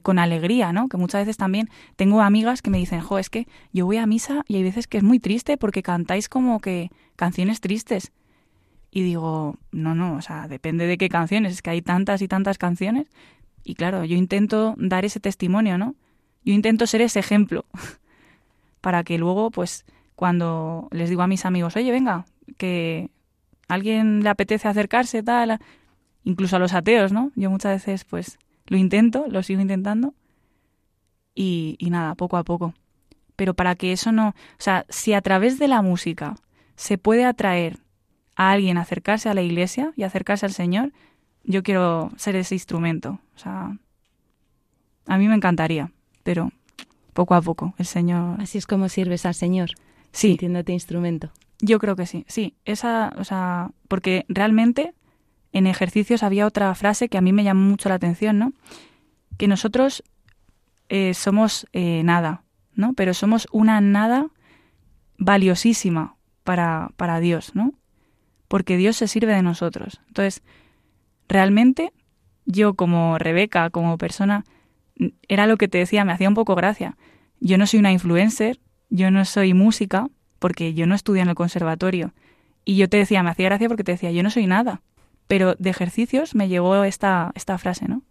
con 0.02 0.18
alegría, 0.18 0.72
¿no? 0.72 0.88
Que 0.88 0.96
muchas 0.96 1.22
veces 1.22 1.36
también 1.36 1.70
tengo 1.96 2.20
amigas 2.20 2.60
que 2.60 2.70
me 2.70 2.78
dicen, 2.78 3.00
jo, 3.00 3.18
es 3.18 3.30
que 3.30 3.46
yo 3.72 3.86
voy 3.86 3.96
a 3.98 4.06
misa 4.06 4.44
y 4.48 4.56
hay 4.56 4.64
veces 4.64 4.88
que 4.88 4.98
es 4.98 5.04
muy 5.04 5.20
triste 5.20 5.56
porque 5.56 5.82
cantáis 5.82 6.28
como 6.28 6.60
que 6.60 6.90
canciones 7.14 7.60
tristes. 7.60 8.12
Y 8.94 9.02
digo, 9.02 9.56
no, 9.70 9.94
no, 9.94 10.16
o 10.16 10.20
sea, 10.20 10.46
depende 10.48 10.86
de 10.86 10.98
qué 10.98 11.08
canciones, 11.08 11.54
es 11.54 11.62
que 11.62 11.70
hay 11.70 11.80
tantas 11.80 12.20
y 12.20 12.28
tantas 12.28 12.58
canciones. 12.58 13.08
Y 13.64 13.74
claro, 13.74 14.04
yo 14.04 14.16
intento 14.16 14.74
dar 14.76 15.06
ese 15.06 15.18
testimonio, 15.18 15.78
¿no? 15.78 15.94
Yo 16.44 16.52
intento 16.52 16.86
ser 16.86 17.00
ese 17.00 17.18
ejemplo 17.18 17.64
para 18.82 19.02
que 19.02 19.16
luego, 19.16 19.50
pues, 19.50 19.86
cuando 20.14 20.88
les 20.90 21.08
digo 21.08 21.22
a 21.22 21.26
mis 21.26 21.46
amigos, 21.46 21.74
oye, 21.74 21.90
venga, 21.90 22.26
que 22.58 23.10
alguien 23.66 24.22
le 24.22 24.28
apetece 24.28 24.68
acercarse, 24.68 25.22
tal, 25.22 25.58
incluso 26.22 26.56
a 26.56 26.58
los 26.58 26.74
ateos, 26.74 27.12
¿no? 27.12 27.32
Yo 27.34 27.48
muchas 27.50 27.72
veces, 27.72 28.04
pues, 28.04 28.38
lo 28.66 28.76
intento, 28.76 29.24
lo 29.26 29.42
sigo 29.42 29.62
intentando 29.62 30.12
y, 31.34 31.76
y 31.78 31.88
nada, 31.88 32.14
poco 32.14 32.36
a 32.36 32.44
poco. 32.44 32.74
Pero 33.36 33.54
para 33.54 33.74
que 33.74 33.92
eso 33.92 34.12
no, 34.12 34.28
o 34.28 34.34
sea, 34.58 34.84
si 34.90 35.14
a 35.14 35.22
través 35.22 35.58
de 35.58 35.68
la 35.68 35.80
música 35.80 36.34
se 36.76 36.98
puede 36.98 37.24
atraer 37.24 37.78
a 38.36 38.50
alguien 38.50 38.78
acercarse 38.78 39.28
a 39.28 39.34
la 39.34 39.42
iglesia 39.42 39.92
y 39.96 40.02
acercarse 40.02 40.46
al 40.46 40.52
Señor, 40.52 40.92
yo 41.44 41.62
quiero 41.62 42.10
ser 42.16 42.36
ese 42.36 42.54
instrumento. 42.54 43.20
O 43.34 43.38
sea, 43.38 43.76
a 45.06 45.18
mí 45.18 45.28
me 45.28 45.34
encantaría 45.34 45.90
pero 46.22 46.52
poco 47.12 47.34
a 47.34 47.42
poco 47.42 47.74
el 47.78 47.86
Señor. 47.86 48.40
Así 48.40 48.58
es 48.58 48.66
como 48.66 48.88
sirves 48.88 49.26
al 49.26 49.34
Señor. 49.34 49.70
Sí. 50.12 50.28
Sintiéndote 50.28 50.72
instrumento. 50.72 51.30
Yo 51.60 51.78
creo 51.78 51.96
que 51.96 52.06
sí, 52.06 52.24
sí. 52.28 52.54
Esa, 52.64 53.12
o 53.18 53.24
sea, 53.24 53.70
porque 53.88 54.24
realmente 54.28 54.94
en 55.52 55.66
ejercicios 55.66 56.22
había 56.22 56.46
otra 56.46 56.74
frase 56.74 57.08
que 57.08 57.18
a 57.18 57.20
mí 57.20 57.32
me 57.32 57.44
llamó 57.44 57.68
mucho 57.68 57.88
la 57.88 57.96
atención, 57.96 58.38
¿no? 58.38 58.52
Que 59.38 59.48
nosotros 59.48 60.02
eh, 60.88 61.14
somos 61.14 61.66
eh, 61.72 62.02
nada, 62.04 62.42
¿no? 62.74 62.94
Pero 62.94 63.14
somos 63.14 63.46
una 63.52 63.80
nada 63.80 64.28
valiosísima 65.18 66.16
para, 66.42 66.90
para 66.96 67.20
Dios, 67.20 67.54
¿no? 67.54 67.74
Porque 68.52 68.76
Dios 68.76 68.98
se 68.98 69.08
sirve 69.08 69.34
de 69.34 69.40
nosotros. 69.40 70.02
Entonces, 70.08 70.42
realmente 71.26 71.90
yo 72.44 72.74
como 72.74 73.16
Rebeca, 73.16 73.70
como 73.70 73.96
persona, 73.96 74.44
era 75.26 75.46
lo 75.46 75.56
que 75.56 75.68
te 75.68 75.78
decía, 75.78 76.04
me 76.04 76.12
hacía 76.12 76.28
un 76.28 76.34
poco 76.34 76.54
gracia. 76.54 76.98
Yo 77.40 77.56
no 77.56 77.66
soy 77.66 77.80
una 77.80 77.92
influencer, 77.92 78.60
yo 78.90 79.10
no 79.10 79.24
soy 79.24 79.54
música, 79.54 80.10
porque 80.38 80.74
yo 80.74 80.86
no 80.86 80.94
estudio 80.94 81.22
en 81.22 81.30
el 81.30 81.34
conservatorio. 81.34 82.12
Y 82.62 82.76
yo 82.76 82.90
te 82.90 82.98
decía, 82.98 83.22
me 83.22 83.30
hacía 83.30 83.46
gracia 83.46 83.68
porque 83.68 83.84
te 83.84 83.92
decía, 83.92 84.12
yo 84.12 84.22
no 84.22 84.28
soy 84.28 84.46
nada. 84.46 84.82
Pero 85.28 85.54
de 85.54 85.70
ejercicios 85.70 86.34
me 86.34 86.48
llegó 86.48 86.84
esta, 86.84 87.32
esta 87.34 87.56
frase, 87.56 87.88
¿no? 87.88 88.02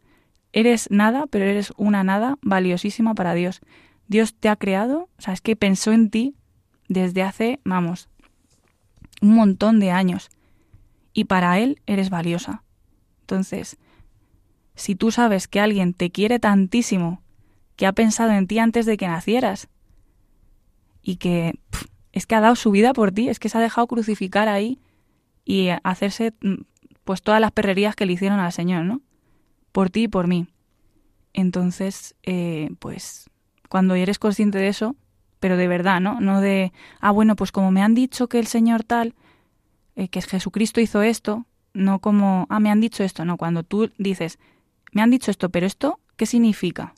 Eres 0.54 0.90
nada, 0.90 1.28
pero 1.28 1.46
eres 1.46 1.72
una 1.78 2.04
nada 2.04 2.40
valiosísima 2.42 3.14
para 3.14 3.36
Dios. 3.36 3.62
Dios 4.08 4.34
te 4.34 4.50
ha 4.50 4.56
creado, 4.56 5.08
o 5.20 5.22
sea, 5.22 5.36
es 5.36 5.42
que 5.42 5.56
pensó 5.56 5.92
en 5.92 6.10
ti 6.10 6.34
desde 6.88 7.22
hace, 7.22 7.60
vamos, 7.64 8.10
un 9.22 9.36
montón 9.36 9.80
de 9.80 9.92
años. 9.92 10.30
Y 11.14 11.26
para 11.26 11.60
Él 11.60 11.82
eres 11.86 12.10
valiosa. 12.10 12.64
Entonces, 13.22 13.78
si 14.76 14.96
tú 14.96 15.12
sabes 15.12 15.48
que 15.48 15.60
alguien 15.60 15.94
te 15.94 16.12
quiere 16.12 16.40
tantísimo, 16.40 17.22
que 17.76 17.86
ha 17.86 17.94
pensado 17.94 18.32
en 18.32 18.48
ti 18.48 18.60
antes 18.60 18.86
de 18.86 18.98
que 18.98 19.08
nacieras 19.08 19.68
y 21.02 21.16
que 21.16 21.54
es 22.12 22.28
que 22.28 22.36
ha 22.36 22.42
dado 22.42 22.56
su 22.56 22.72
vida 22.72 22.94
por 22.94 23.12
ti, 23.12 23.30
es 23.30 23.40
que 23.40 23.50
se 23.50 23.58
ha 23.58 23.62
dejado 23.62 23.88
crucificar 23.88 24.50
ahí 24.50 24.80
y 25.46 25.70
hacerse 25.84 26.34
mm, 26.42 26.64
pues 27.04 27.22
todas 27.22 27.42
las 27.42 27.52
perrerías 27.52 27.96
que 27.96 28.06
le 28.06 28.14
hicieron 28.14 28.40
al 28.40 28.52
Señor, 28.52 28.86
¿no? 28.86 29.02
Por 29.72 29.90
ti 29.90 30.04
y 30.04 30.08
por 30.08 30.28
mí. 30.28 30.48
Entonces, 31.34 32.16
eh, 32.24 32.70
pues 32.80 33.30
cuando 33.70 33.96
eres 33.96 34.20
consciente 34.20 34.58
de 34.58 34.68
eso, 34.68 34.96
pero 35.42 35.58
de 35.58 35.68
verdad, 35.68 36.00
¿no? 36.00 36.22
No 36.22 36.40
de, 36.40 36.72
ah, 37.00 37.10
bueno, 37.10 37.36
pues 37.36 37.52
como 37.52 37.72
me 37.72 37.82
han 37.82 37.96
dicho 37.96 38.30
que 38.30 38.38
el 38.38 38.46
Señor 38.46 38.84
tal, 38.84 39.16
eh, 39.96 40.08
que 40.08 40.22
Jesucristo 40.22 40.80
hizo 40.80 41.02
esto, 41.02 41.48
no 41.74 41.98
como, 41.98 42.46
ah, 42.50 42.60
me 42.60 42.70
han 42.70 42.80
dicho 42.80 43.04
esto, 43.04 43.26
no, 43.26 43.38
cuando 43.38 43.64
tú 43.64 43.90
dices, 43.98 44.38
me 44.92 45.02
han 45.02 45.10
dicho 45.10 45.32
esto, 45.32 45.50
pero 45.50 45.66
esto, 45.66 46.00
¿qué 46.16 46.28
significa? 46.28 46.94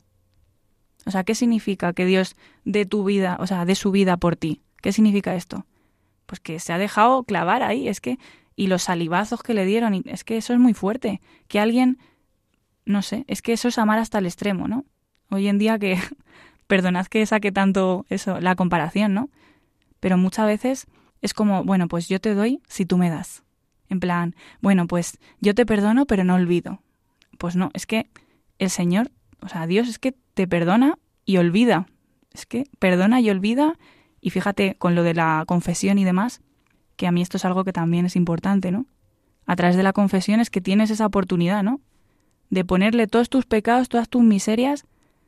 O 1.06 1.10
sea, 1.10 1.24
¿qué 1.24 1.34
significa 1.34 1.94
que 1.94 2.04
Dios 2.04 2.36
dé 2.66 2.84
tu 2.84 3.02
vida, 3.02 3.38
o 3.40 3.46
sea, 3.46 3.64
dé 3.64 3.74
su 3.74 3.90
vida 3.90 4.18
por 4.18 4.36
ti? 4.36 4.60
¿Qué 4.82 4.92
significa 4.92 5.34
esto? 5.34 5.64
Pues 6.26 6.38
que 6.38 6.60
se 6.60 6.74
ha 6.74 6.78
dejado 6.78 7.24
clavar 7.24 7.62
ahí, 7.62 7.88
es 7.88 8.02
que, 8.02 8.18
y 8.56 8.66
los 8.66 8.82
salivazos 8.82 9.42
que 9.42 9.54
le 9.54 9.64
dieron, 9.64 10.02
es 10.04 10.22
que 10.22 10.36
eso 10.36 10.52
es 10.52 10.58
muy 10.58 10.74
fuerte. 10.74 11.22
Que 11.48 11.60
alguien, 11.60 11.98
no 12.84 13.00
sé, 13.00 13.24
es 13.26 13.40
que 13.40 13.54
eso 13.54 13.68
es 13.68 13.78
amar 13.78 13.98
hasta 13.98 14.18
el 14.18 14.26
extremo, 14.26 14.68
¿no? 14.68 14.84
Hoy 15.30 15.48
en 15.48 15.56
día 15.56 15.78
que, 15.78 15.98
perdonad 16.66 17.06
que 17.06 17.24
saque 17.26 17.52
tanto 17.52 18.06
eso, 18.08 18.40
la 18.40 18.56
comparación, 18.56 19.14
¿no? 19.14 19.30
Pero 20.00 20.18
muchas 20.18 20.46
veces 20.46 20.86
es 21.20 21.34
como, 21.34 21.64
bueno, 21.64 21.88
pues 21.88 22.08
yo 22.08 22.20
te 22.20 22.34
doy 22.34 22.60
si 22.68 22.84
tú 22.84 22.98
me 22.98 23.10
das. 23.10 23.42
En 23.88 24.00
plan, 24.00 24.34
bueno, 24.60 24.86
pues 24.86 25.18
yo 25.40 25.54
te 25.54 25.66
perdono, 25.66 26.06
pero 26.06 26.24
no 26.24 26.34
olvido. 26.34 26.80
Pues 27.38 27.56
no, 27.56 27.70
es 27.74 27.86
que 27.86 28.08
el 28.58 28.70
Señor, 28.70 29.10
o 29.40 29.48
sea, 29.48 29.66
Dios 29.66 29.88
es 29.88 29.98
que 29.98 30.14
te 30.34 30.46
perdona 30.46 30.98
y 31.24 31.36
olvida. 31.36 31.86
Es 32.32 32.46
que 32.46 32.66
perdona 32.78 33.20
y 33.20 33.30
olvida. 33.30 33.78
Y 34.20 34.30
fíjate 34.30 34.76
con 34.76 34.94
lo 34.94 35.02
de 35.02 35.14
la 35.14 35.44
confesión 35.46 35.98
y 35.98 36.04
demás, 36.04 36.40
que 36.96 37.06
a 37.06 37.12
mí 37.12 37.22
esto 37.22 37.36
es 37.36 37.44
algo 37.44 37.64
que 37.64 37.72
también 37.72 38.06
es 38.06 38.16
importante, 38.16 38.70
¿no? 38.70 38.86
A 39.46 39.56
través 39.56 39.76
de 39.76 39.82
la 39.82 39.92
confesión 39.92 40.40
es 40.40 40.50
que 40.50 40.60
tienes 40.60 40.90
esa 40.90 41.06
oportunidad, 41.06 41.62
¿no? 41.62 41.80
De 42.50 42.64
ponerle 42.64 43.06
todos 43.06 43.28
tus 43.28 43.46
pecados, 43.46 43.88
todas 43.88 44.08
tus 44.08 44.22
miserias, 44.22 44.86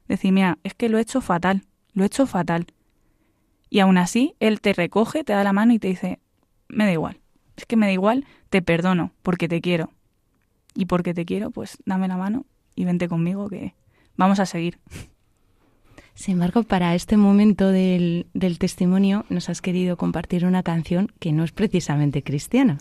decir, 0.09 0.33
mira, 0.33 0.59
es 0.63 0.75
que 0.75 0.89
lo 0.89 0.99
he 0.99 1.03
hecho 1.03 1.21
fatal, 1.21 1.63
lo 1.93 2.03
he 2.03 2.07
hecho 2.07 2.27
fatal. 2.27 2.67
Y 3.69 3.81
aún 3.81 3.99
así, 3.99 4.35
Él 4.41 4.61
te 4.61 4.73
recoge, 4.73 5.25
te 5.25 5.33
da 5.33 5.45
la 5.45 5.53
mano 5.53 5.73
y 5.73 5.79
te 5.79 5.89
dice, 5.89 6.21
me 6.69 6.85
da 6.85 6.93
igual, 6.93 7.21
es 7.57 7.67
que 7.67 7.77
me 7.77 7.87
da 7.87 7.93
igual, 7.93 8.25
te 8.51 8.63
perdono, 8.63 9.13
porque 9.23 9.49
te 9.49 9.61
quiero. 9.61 9.91
Y 10.75 10.87
porque 10.87 11.15
te 11.15 11.25
quiero, 11.25 11.51
pues 11.51 11.79
dame 11.87 12.07
la 12.07 12.17
mano 12.17 12.45
y 12.75 12.85
vente 12.85 13.09
conmigo, 13.09 13.49
que 13.49 13.75
vamos 14.17 14.41
a 14.41 14.47
seguir. 14.47 14.79
Sin 16.15 16.35
embargo, 16.35 16.63
para 16.63 16.95
este 16.95 17.17
momento 17.17 17.71
del, 17.71 18.27
del, 18.33 18.59
testimonio 18.59 19.27
nos 19.29 19.51
has 19.51 19.61
querido 19.61 19.97
compartir 19.97 20.47
una 20.47 20.63
canción 20.63 21.13
que 21.19 21.33
no 21.33 21.45
es 21.45 21.53
precisamente 21.53 22.23
cristiana. 22.23 22.79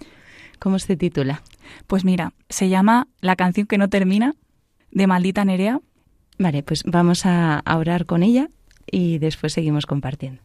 ¿Cómo 0.59 0.79
se 0.79 0.95
titula? 0.95 1.41
Pues 1.87 2.05
mira, 2.05 2.33
se 2.49 2.69
llama 2.69 3.07
La 3.19 3.35
canción 3.35 3.67
que 3.67 3.77
no 3.77 3.89
termina, 3.89 4.35
de 4.91 5.07
Maldita 5.07 5.43
Nerea. 5.45 5.81
Vale, 6.37 6.63
pues 6.63 6.83
vamos 6.85 7.25
a, 7.25 7.63
orar 7.65 8.05
con 8.05 8.23
ella 8.23 8.49
y 8.89 9.19
después 9.19 9.53
seguimos 9.53 9.85
compartiendo. 9.85 10.41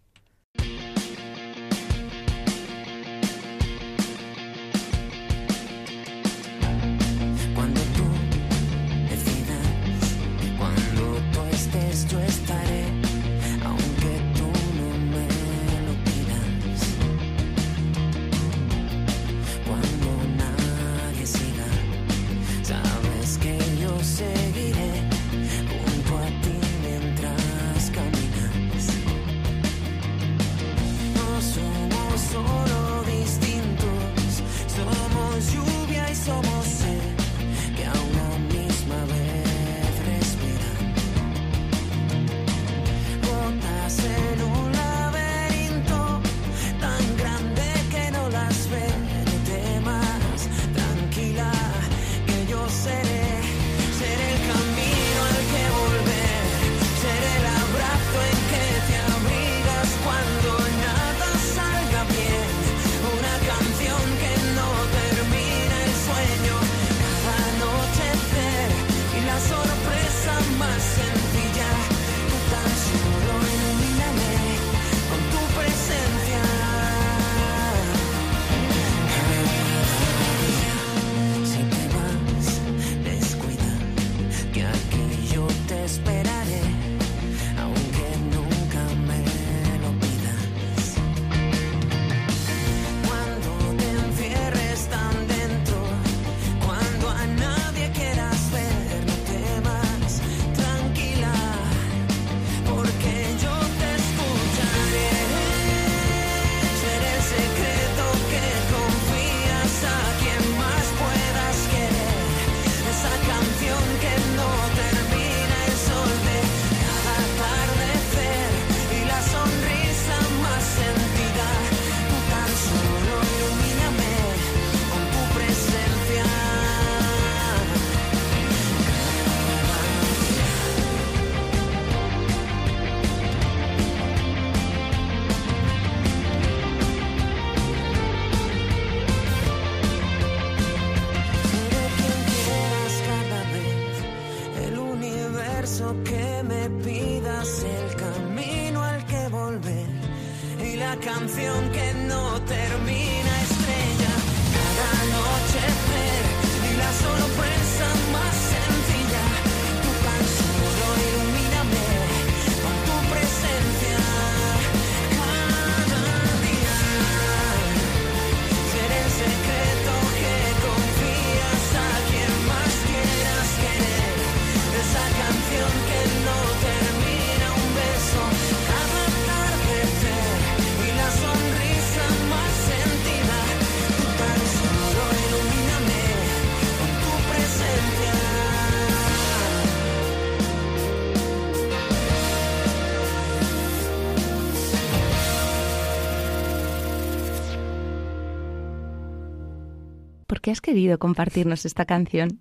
Has 200.50 200.60
querido 200.60 200.98
compartirnos 200.98 201.64
esta 201.64 201.84
canción? 201.84 202.40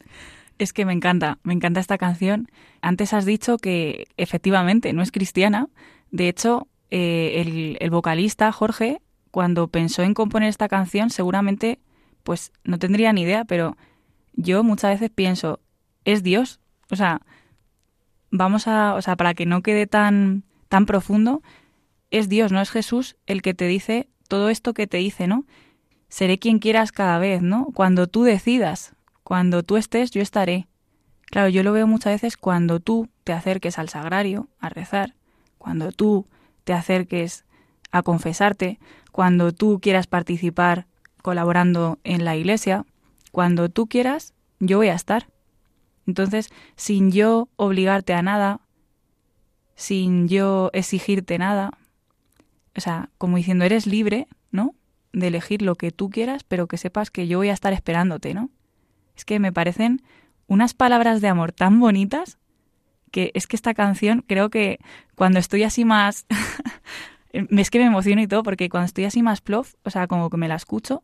Es 0.58 0.74
que 0.74 0.86
me 0.86 0.94
encanta, 0.94 1.40
me 1.44 1.54
encanta 1.54 1.80
esta 1.80 1.98
canción. 1.98 2.50
Antes 2.82 3.14
has 3.14 3.26
dicho 3.26 3.58
que 3.58 4.08
efectivamente 4.18 4.92
no 4.94 5.02
es 5.02 5.12
cristiana. 5.12 5.70
De 6.12 6.28
hecho, 6.28 6.68
eh, 6.92 7.42
el, 7.42 7.78
el, 7.80 7.90
vocalista 7.90 8.52
Jorge, 8.52 9.02
cuando 9.32 9.68
pensó 9.68 10.04
en 10.04 10.14
componer 10.14 10.50
esta 10.50 10.68
canción, 10.68 11.10
seguramente, 11.10 11.80
pues 12.24 12.52
no 12.64 12.78
tendría 12.78 13.14
ni 13.14 13.22
idea, 13.22 13.46
pero 13.46 13.78
yo 14.34 14.64
muchas 14.64 14.92
veces 14.92 15.10
pienso, 15.10 15.60
es 16.04 16.24
Dios. 16.24 16.60
O 16.92 16.96
sea, 16.96 17.22
vamos 18.32 18.68
a, 18.68 18.96
o 18.96 19.02
sea, 19.02 19.16
para 19.16 19.34
que 19.34 19.46
no 19.46 19.62
quede 19.62 19.88
tan, 19.88 20.44
tan 20.68 20.86
profundo, 20.86 21.42
es 22.12 22.30
Dios, 22.30 22.52
no 22.52 22.62
es 22.62 22.72
Jesús 22.72 23.16
el 23.28 23.42
que 23.42 23.54
te 23.54 23.68
dice 23.68 24.10
todo 24.28 24.50
esto 24.50 24.74
que 24.74 24.88
te 24.88 24.98
dice, 24.98 25.28
¿no? 25.28 25.46
Seré 26.10 26.40
quien 26.40 26.60
quieras 26.60 26.92
cada 26.92 27.20
vez, 27.20 27.42
¿no? 27.42 27.68
Cuando 27.74 28.08
tú 28.08 28.24
decidas, 28.24 28.94
cuando 29.24 29.64
tú 29.64 29.78
estés, 29.78 30.12
yo 30.12 30.22
estaré. 30.22 30.68
Claro, 31.28 31.50
yo 31.50 31.64
lo 31.64 31.72
veo 31.72 31.88
muchas 31.88 32.14
veces 32.14 32.36
cuando 32.36 32.80
tú 32.80 33.08
te 33.24 33.34
acerques 33.34 33.78
al 33.78 33.90
sagrario 33.90 34.48
a 34.60 34.70
rezar, 34.70 35.16
cuando 35.58 35.92
tú 35.92 36.26
te 36.64 36.74
acerques 36.74 37.46
a 37.92 38.02
confesarte, 38.02 38.80
cuando 39.12 39.52
tú 39.52 39.80
quieras 39.82 40.08
participar 40.08 40.88
colaborando 41.22 42.00
en 42.04 42.26
la 42.26 42.36
iglesia, 42.36 42.86
cuando 43.32 43.70
tú 43.70 43.88
quieras, 43.88 44.34
yo 44.60 44.78
voy 44.78 44.88
a 44.88 44.96
estar. 44.96 45.28
Entonces, 46.08 46.50
sin 46.76 47.12
yo 47.12 47.50
obligarte 47.56 48.14
a 48.14 48.24
nada, 48.24 48.62
sin 49.76 50.28
yo 50.28 50.72
exigirte 50.74 51.38
nada. 51.38 51.78
O 52.76 52.82
sea, 52.82 53.10
como 53.18 53.38
diciendo, 53.38 53.66
eres 53.66 53.86
libre. 53.86 54.28
De 55.12 55.28
elegir 55.28 55.62
lo 55.62 55.76
que 55.76 55.92
tú 55.92 56.10
quieras, 56.10 56.44
pero 56.44 56.68
que 56.68 56.78
sepas 56.78 57.12
que 57.12 57.28
yo 57.28 57.40
voy 57.40 57.50
a 57.50 57.54
estar 57.54 57.74
esperándote, 57.74 58.34
¿no? 58.34 58.50
Es 59.16 59.26
que 59.26 59.40
me 59.40 59.52
parecen 59.52 60.02
unas 60.48 60.74
palabras 60.74 61.22
de 61.22 61.28
amor 61.28 61.52
tan 61.52 61.80
bonitas 61.80 62.38
que 63.12 63.32
es 63.34 63.48
que 63.48 63.56
esta 63.56 63.74
canción 63.74 64.24
creo 64.28 64.50
que 64.50 64.80
cuando 65.16 65.40
estoy 65.40 65.64
así 65.64 65.86
más... 65.86 66.26
es 67.32 67.70
que 67.70 67.80
me 67.80 67.86
emociono 67.86 68.22
y 68.22 68.28
todo, 68.28 68.44
porque 68.44 68.70
cuando 68.70 68.86
estoy 68.86 69.06
así 69.06 69.22
más 69.22 69.42
plof, 69.42 69.76
o 69.84 69.90
sea, 69.90 70.08
como 70.08 70.30
que 70.30 70.38
me 70.38 70.48
la 70.48 70.56
escucho 70.56 71.04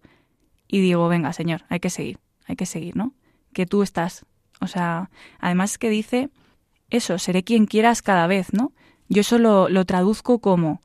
y 0.67 0.81
digo, 0.81 1.07
venga, 1.07 1.33
señor, 1.33 1.63
hay 1.69 1.79
que 1.79 1.89
seguir, 1.89 2.19
hay 2.47 2.55
que 2.55 2.65
seguir, 2.65 2.95
¿no? 2.95 3.13
Que 3.53 3.65
tú 3.65 3.83
estás. 3.83 4.25
O 4.59 4.67
sea, 4.67 5.09
además 5.39 5.73
es 5.73 5.77
que 5.77 5.89
dice 5.89 6.29
eso, 6.89 7.17
seré 7.17 7.43
quien 7.43 7.65
quieras 7.65 8.01
cada 8.01 8.27
vez, 8.27 8.53
¿no? 8.53 8.71
Yo 9.07 9.21
eso 9.21 9.37
lo, 9.37 9.69
lo 9.69 9.85
traduzco 9.85 10.39
como, 10.39 10.81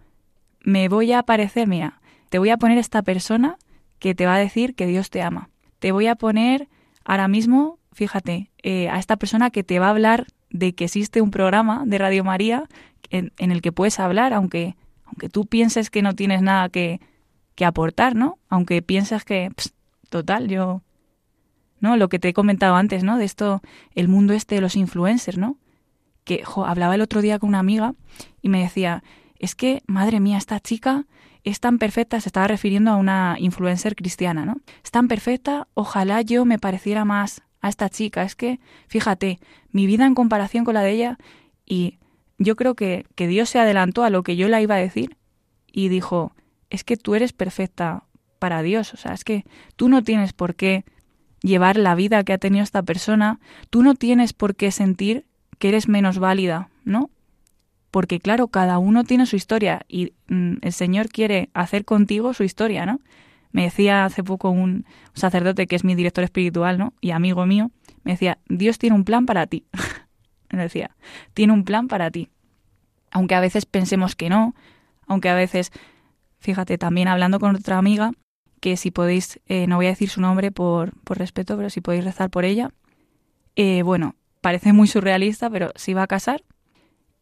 me 0.63 0.89
voy 0.89 1.13
a 1.13 1.21
aparecer, 1.21 1.67
mira, 1.67 2.00
te 2.31 2.39
voy 2.39 2.51
a 2.51 2.57
poner 2.57 2.79
esta 2.79 3.03
persona 3.03 3.59
que 3.99 4.15
te 4.15 4.25
va 4.25 4.37
a 4.37 4.39
decir 4.39 4.75
que 4.75 4.87
Dios 4.87 5.11
te 5.11 5.21
ama. 5.21 5.51
Te 5.79 5.93
voy 5.93 6.07
a 6.07 6.15
poner 6.15 6.69
ahora 7.05 7.29
mismo, 7.29 7.79
fíjate, 7.93 8.51
eh, 8.63 8.89
a 8.89 8.99
esta 8.99 9.17
persona 9.17 9.51
que 9.51 9.63
te 9.63 9.79
va 9.79 9.89
a 9.89 9.91
hablar 9.91 10.27
de 10.49 10.73
que 10.73 10.85
existe 10.85 11.21
un 11.21 11.31
programa 11.31 11.85
de 11.87 11.99
Radio 11.99 12.25
María 12.25 12.65
en, 13.11 13.33
el 13.39 13.61
que 13.61 13.73
puedes 13.73 13.99
hablar, 13.99 14.33
aunque, 14.33 14.77
aunque 15.05 15.29
tú 15.29 15.47
pienses 15.47 15.91
que 15.91 16.03
no 16.03 16.15
tienes 16.15 16.41
nada 16.41 16.69
que, 16.69 17.01
que 17.57 17.65
aportar, 17.65 18.15
¿no? 18.15 18.39
Aunque 18.49 18.81
pienses 18.81 19.25
que, 19.25 19.51
total, 20.09 20.49
yo, 20.49 20.83
¿no? 21.81 21.97
Lo 21.97 22.09
que 22.09 22.21
te 22.21 22.29
he 22.29 22.33
comentado 22.33 22.77
antes, 22.77 23.03
¿no? 23.03 23.19
De 23.19 23.25
esto, 23.25 23.61
el 23.95 24.07
mundo 24.07 24.33
este 24.35 24.55
de 24.55 24.61
los 24.61 24.77
influencers, 24.77 25.39
¿no? 25.39 25.57
Que, 26.23 26.45
jo, 26.45 26.65
hablaba 26.65 26.95
el 26.95 27.01
otro 27.01 27.23
día 27.23 27.41
con 27.41 27.49
una 27.49 27.59
amiga 27.59 27.95
y 28.41 28.49
me 28.49 28.61
decía, 28.61 29.03
es 29.41 29.57
que, 29.57 29.83
madre 29.87 30.21
mía, 30.21 30.39
esta 30.39 30.61
chica 30.61 31.07
es 31.45 31.61
tan 31.61 31.79
perfecta, 31.79 32.21
se 32.21 32.29
estaba 32.29 32.49
refiriendo 32.49 32.91
a 32.91 32.97
una 32.97 33.37
influencer 33.39 33.97
cristiana, 33.97 34.45
¿no? 34.45 34.61
Es 34.85 34.91
tan 34.91 35.09
perfecta, 35.09 35.69
ojalá 35.75 36.23
yo 36.23 36.45
me 36.45 36.59
pareciera 36.59 37.05
más 37.05 37.43
a 37.61 37.69
esta 37.69 37.89
chica. 37.89 38.23
Es 38.23 38.35
que, 38.35 38.61
fíjate, 38.89 39.39
mi 39.71 39.87
vida 39.87 40.07
en 40.07 40.15
comparación 40.15 40.65
con 40.65 40.75
la 40.75 40.83
de 40.83 40.93
ella, 40.93 41.19
y 41.65 41.99
yo 42.39 42.57
creo 42.57 42.75
que, 42.75 43.07
que 43.15 43.27
Dios 43.27 43.51
se 43.51 43.59
adelantó 43.59 44.05
a 44.05 44.11
lo 44.11 44.23
que 44.23 44.37
yo 44.37 44.49
la 44.49 44.61
iba 44.61 44.75
a 44.75 44.79
decir 44.79 45.17
y 45.73 45.89
dijo, 45.89 46.35
es 46.69 46.85
que 46.85 46.97
tú 46.97 47.15
eres 47.15 47.33
perfecta 47.33 48.05
para 48.39 48.63
Dios, 48.63 48.95
o 48.95 48.97
sea, 48.97 49.13
es 49.13 49.25
que 49.25 49.45
tú 49.77 49.89
no 49.89 50.03
tienes 50.03 50.33
por 50.33 50.55
qué 50.55 50.85
llevar 51.43 51.77
la 51.77 51.95
vida 51.95 52.25
que 52.25 52.33
ha 52.33 52.39
tenido 52.39 52.65
esta 52.65 52.83
persona, 52.83 53.41
tú 53.71 53.83
no 53.83 53.95
tienes 53.95 54.33
por 54.33 54.57
qué 54.57 54.71
sentir 54.71 55.27
que 55.59 55.69
eres 55.69 55.89
menos 55.89 56.19
válida, 56.19 56.71
¿no? 56.85 57.11
Porque 57.91 58.21
claro, 58.21 58.49
cada 58.49 58.79
uno 58.79 59.05
tiene 59.05 59.27
su 59.27 59.37
historia 59.37 59.83
y 59.89 60.13
mm, 60.29 60.57
el 60.63 60.73
Señor 60.73 61.09
quiere 61.09 61.51
hacer 61.55 61.85
contigo 61.85 62.35
su 62.35 62.45
historia, 62.45 62.87
¿no? 62.87 63.01
Me 63.53 63.65
decía 63.65 64.05
hace 64.05 64.23
poco 64.23 64.51
un 64.51 64.87
sacerdote 65.13 65.67
que 65.67 65.75
es 65.75 65.83
mi 65.83 65.95
director 65.95 66.23
espiritual, 66.23 66.79
¿no? 66.79 66.95
Y 67.01 67.11
amigo 67.11 67.47
mío, 67.47 67.71
me 68.05 68.13
decía, 68.13 68.39
Dios 68.49 68.79
tiene 68.79 68.95
un 68.95 69.05
plan 69.05 69.27
para 69.27 69.47
ti. 69.47 69.65
me 70.51 70.63
decía, 70.63 70.97
tiene 71.35 71.53
un 71.53 71.65
plan 71.65 71.89
para 71.89 72.11
ti. 72.11 72.31
Aunque 73.11 73.35
a 73.35 73.41
veces 73.41 73.67
pensemos 73.67 74.15
que 74.15 74.29
no, 74.29 74.55
aunque 75.07 75.29
a 75.29 75.35
veces, 75.35 75.73
fíjate, 76.39 76.79
también 76.79 77.09
hablando 77.09 77.41
con 77.41 77.57
otra 77.57 77.79
amiga, 77.79 78.13
que 78.61 78.77
si 78.77 78.93
podéis, 78.93 79.41
eh, 79.47 79.67
no 79.67 79.77
voy 79.77 79.87
a 79.87 79.91
decir 79.91 80.11
su 80.11 80.21
nombre 80.21 80.53
por, 80.53 80.93
por 81.03 81.19
respeto, 81.19 81.57
pero 81.57 81.71
si 81.71 81.81
podéis 81.81 82.05
rezar 82.05 82.31
por 82.31 82.45
ella, 82.45 82.71
eh, 83.57 83.83
bueno, 83.83 84.15
parece 84.41 84.73
muy 84.73 84.87
surrealista, 84.87 85.51
pero 85.51 85.73
se 85.75 85.91
iba 85.91 86.03
a 86.03 86.07
casar 86.07 86.45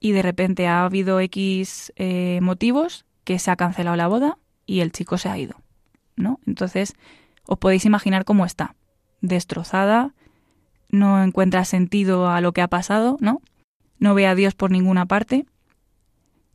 y 0.00 0.12
de 0.12 0.22
repente 0.22 0.66
ha 0.66 0.84
habido 0.84 1.20
X 1.20 1.92
eh, 1.96 2.40
motivos 2.42 3.04
que 3.24 3.38
se 3.38 3.50
ha 3.50 3.56
cancelado 3.56 3.96
la 3.96 4.08
boda 4.08 4.38
y 4.66 4.80
el 4.80 4.92
chico 4.92 5.18
se 5.18 5.28
ha 5.28 5.38
ido. 5.38 5.56
¿no? 6.18 6.40
Entonces, 6.46 6.94
os 7.46 7.58
podéis 7.58 7.84
imaginar 7.84 8.24
cómo 8.24 8.44
está, 8.44 8.74
destrozada, 9.20 10.14
no 10.90 11.22
encuentra 11.22 11.64
sentido 11.64 12.28
a 12.28 12.40
lo 12.40 12.52
que 12.52 12.62
ha 12.62 12.68
pasado, 12.68 13.16
¿no? 13.20 13.40
No 13.98 14.14
ve 14.14 14.26
a 14.26 14.34
Dios 14.34 14.54
por 14.54 14.70
ninguna 14.70 15.06
parte. 15.06 15.46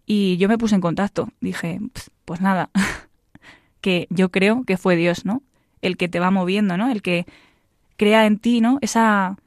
Y 0.05 0.37
yo 0.37 0.49
me 0.49 0.57
puse 0.57 0.75
en 0.75 0.81
contacto, 0.81 1.29
dije, 1.39 1.79
pues 2.25 2.41
nada, 2.41 2.69
que 3.81 4.07
yo 4.09 4.29
creo 4.29 4.63
que 4.65 4.77
fue 4.77 4.95
Dios, 4.95 5.25
¿no? 5.25 5.41
El 5.81 5.97
que 5.97 6.09
te 6.09 6.19
va 6.19 6.31
moviendo, 6.31 6.77
¿no? 6.77 6.89
El 6.89 7.01
que 7.01 7.25
crea 7.97 8.25
en 8.25 8.39
ti, 8.39 8.59
¿no? 8.59 8.79
Esa, 8.81 9.37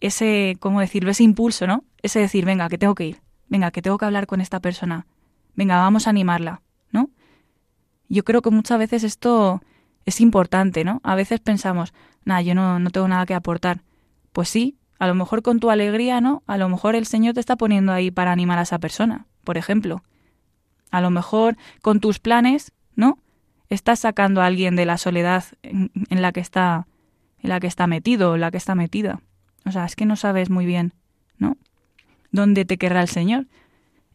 ese, 0.00 0.56
¿cómo 0.60 0.80
decirlo? 0.80 1.10
Ese 1.10 1.24
impulso, 1.24 1.66
¿no? 1.66 1.84
Ese 2.02 2.18
decir, 2.18 2.44
venga, 2.44 2.68
que 2.68 2.78
tengo 2.78 2.94
que 2.94 3.06
ir, 3.06 3.21
venga, 3.52 3.70
que 3.70 3.82
tengo 3.82 3.98
que 3.98 4.06
hablar 4.06 4.26
con 4.26 4.40
esta 4.40 4.60
persona, 4.60 5.06
venga, 5.54 5.76
vamos 5.76 6.06
a 6.06 6.10
animarla, 6.10 6.62
¿no? 6.90 7.10
Yo 8.08 8.24
creo 8.24 8.40
que 8.40 8.48
muchas 8.48 8.78
veces 8.78 9.04
esto 9.04 9.62
es 10.06 10.22
importante, 10.22 10.84
¿no? 10.84 11.02
A 11.04 11.14
veces 11.14 11.38
pensamos, 11.38 11.92
nada, 12.24 12.40
yo 12.40 12.54
no, 12.54 12.78
no 12.78 12.88
tengo 12.88 13.08
nada 13.08 13.26
que 13.26 13.34
aportar. 13.34 13.82
Pues 14.32 14.48
sí, 14.48 14.78
a 14.98 15.06
lo 15.06 15.14
mejor 15.14 15.42
con 15.42 15.60
tu 15.60 15.68
alegría, 15.68 16.22
¿no? 16.22 16.42
A 16.46 16.56
lo 16.56 16.70
mejor 16.70 16.96
el 16.96 17.04
Señor 17.04 17.34
te 17.34 17.40
está 17.40 17.56
poniendo 17.56 17.92
ahí 17.92 18.10
para 18.10 18.32
animar 18.32 18.58
a 18.58 18.62
esa 18.62 18.78
persona, 18.78 19.26
por 19.44 19.58
ejemplo. 19.58 20.02
A 20.90 21.02
lo 21.02 21.10
mejor 21.10 21.58
con 21.82 22.00
tus 22.00 22.20
planes, 22.20 22.72
¿no? 22.96 23.18
Estás 23.68 23.98
sacando 24.00 24.40
a 24.40 24.46
alguien 24.46 24.76
de 24.76 24.86
la 24.86 24.96
soledad 24.96 25.44
en, 25.62 25.90
la 26.08 26.32
que 26.32 26.40
está 26.40 26.86
en 27.40 27.50
la 27.50 27.60
que 27.60 27.66
está 27.66 27.86
metido 27.86 28.32
o 28.32 28.36
la 28.38 28.50
que 28.50 28.56
está 28.56 28.74
metida. 28.74 29.20
O 29.66 29.72
sea, 29.72 29.84
es 29.84 29.94
que 29.94 30.06
no 30.06 30.16
sabes 30.16 30.48
muy 30.48 30.64
bien, 30.64 30.94
¿no? 31.36 31.58
¿Dónde 32.32 32.64
te 32.64 32.78
querrá 32.78 33.02
el 33.02 33.08
Señor? 33.08 33.46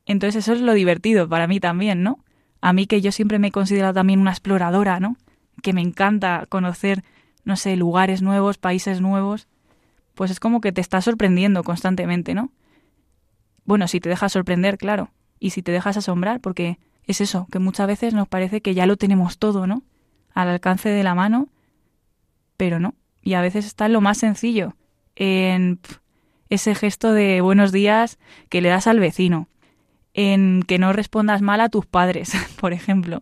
Entonces 0.05 0.43
eso 0.43 0.53
es 0.53 0.61
lo 0.61 0.73
divertido 0.73 1.29
para 1.29 1.47
mí 1.47 1.59
también, 1.59 2.03
¿no? 2.03 2.23
A 2.61 2.73
mí 2.73 2.87
que 2.87 3.01
yo 3.01 3.11
siempre 3.11 3.39
me 3.39 3.47
he 3.47 3.51
considerado 3.51 3.93
también 3.93 4.19
una 4.19 4.31
exploradora, 4.31 4.99
¿no? 4.99 5.17
Que 5.61 5.73
me 5.73 5.81
encanta 5.81 6.45
conocer, 6.49 7.03
no 7.45 7.55
sé, 7.55 7.75
lugares 7.75 8.21
nuevos, 8.21 8.57
países 8.57 8.99
nuevos, 8.99 9.47
pues 10.15 10.31
es 10.31 10.39
como 10.39 10.61
que 10.61 10.71
te 10.71 10.81
está 10.81 10.99
sorprendiendo 11.01 11.63
constantemente, 11.63 12.33
¿no? 12.33 12.51
Bueno, 13.65 13.87
si 13.87 13.99
te 13.99 14.09
dejas 14.09 14.31
sorprender, 14.31 14.77
claro, 14.77 15.11
y 15.39 15.51
si 15.51 15.61
te 15.61 15.71
dejas 15.71 15.97
asombrar, 15.97 16.39
porque 16.39 16.79
es 17.03 17.21
eso, 17.21 17.47
que 17.51 17.59
muchas 17.59 17.87
veces 17.87 18.13
nos 18.13 18.27
parece 18.27 18.61
que 18.61 18.73
ya 18.73 18.85
lo 18.85 18.97
tenemos 18.97 19.37
todo, 19.37 19.67
¿no? 19.67 19.83
Al 20.33 20.49
alcance 20.49 20.89
de 20.89 21.03
la 21.03 21.15
mano, 21.15 21.49
pero 22.57 22.79
no. 22.79 22.95
Y 23.21 23.35
a 23.35 23.41
veces 23.41 23.65
está 23.65 23.85
en 23.85 23.93
lo 23.93 24.01
más 24.01 24.17
sencillo, 24.17 24.75
en 25.15 25.79
ese 26.49 26.75
gesto 26.75 27.13
de 27.13 27.41
buenos 27.41 27.71
días 27.71 28.17
que 28.49 28.61
le 28.61 28.69
das 28.69 28.87
al 28.87 28.99
vecino, 28.99 29.47
en 30.13 30.63
que 30.63 30.79
no 30.79 30.93
respondas 30.93 31.41
mal 31.41 31.61
a 31.61 31.69
tus 31.69 31.85
padres, 31.85 32.31
por 32.59 32.73
ejemplo, 32.73 33.21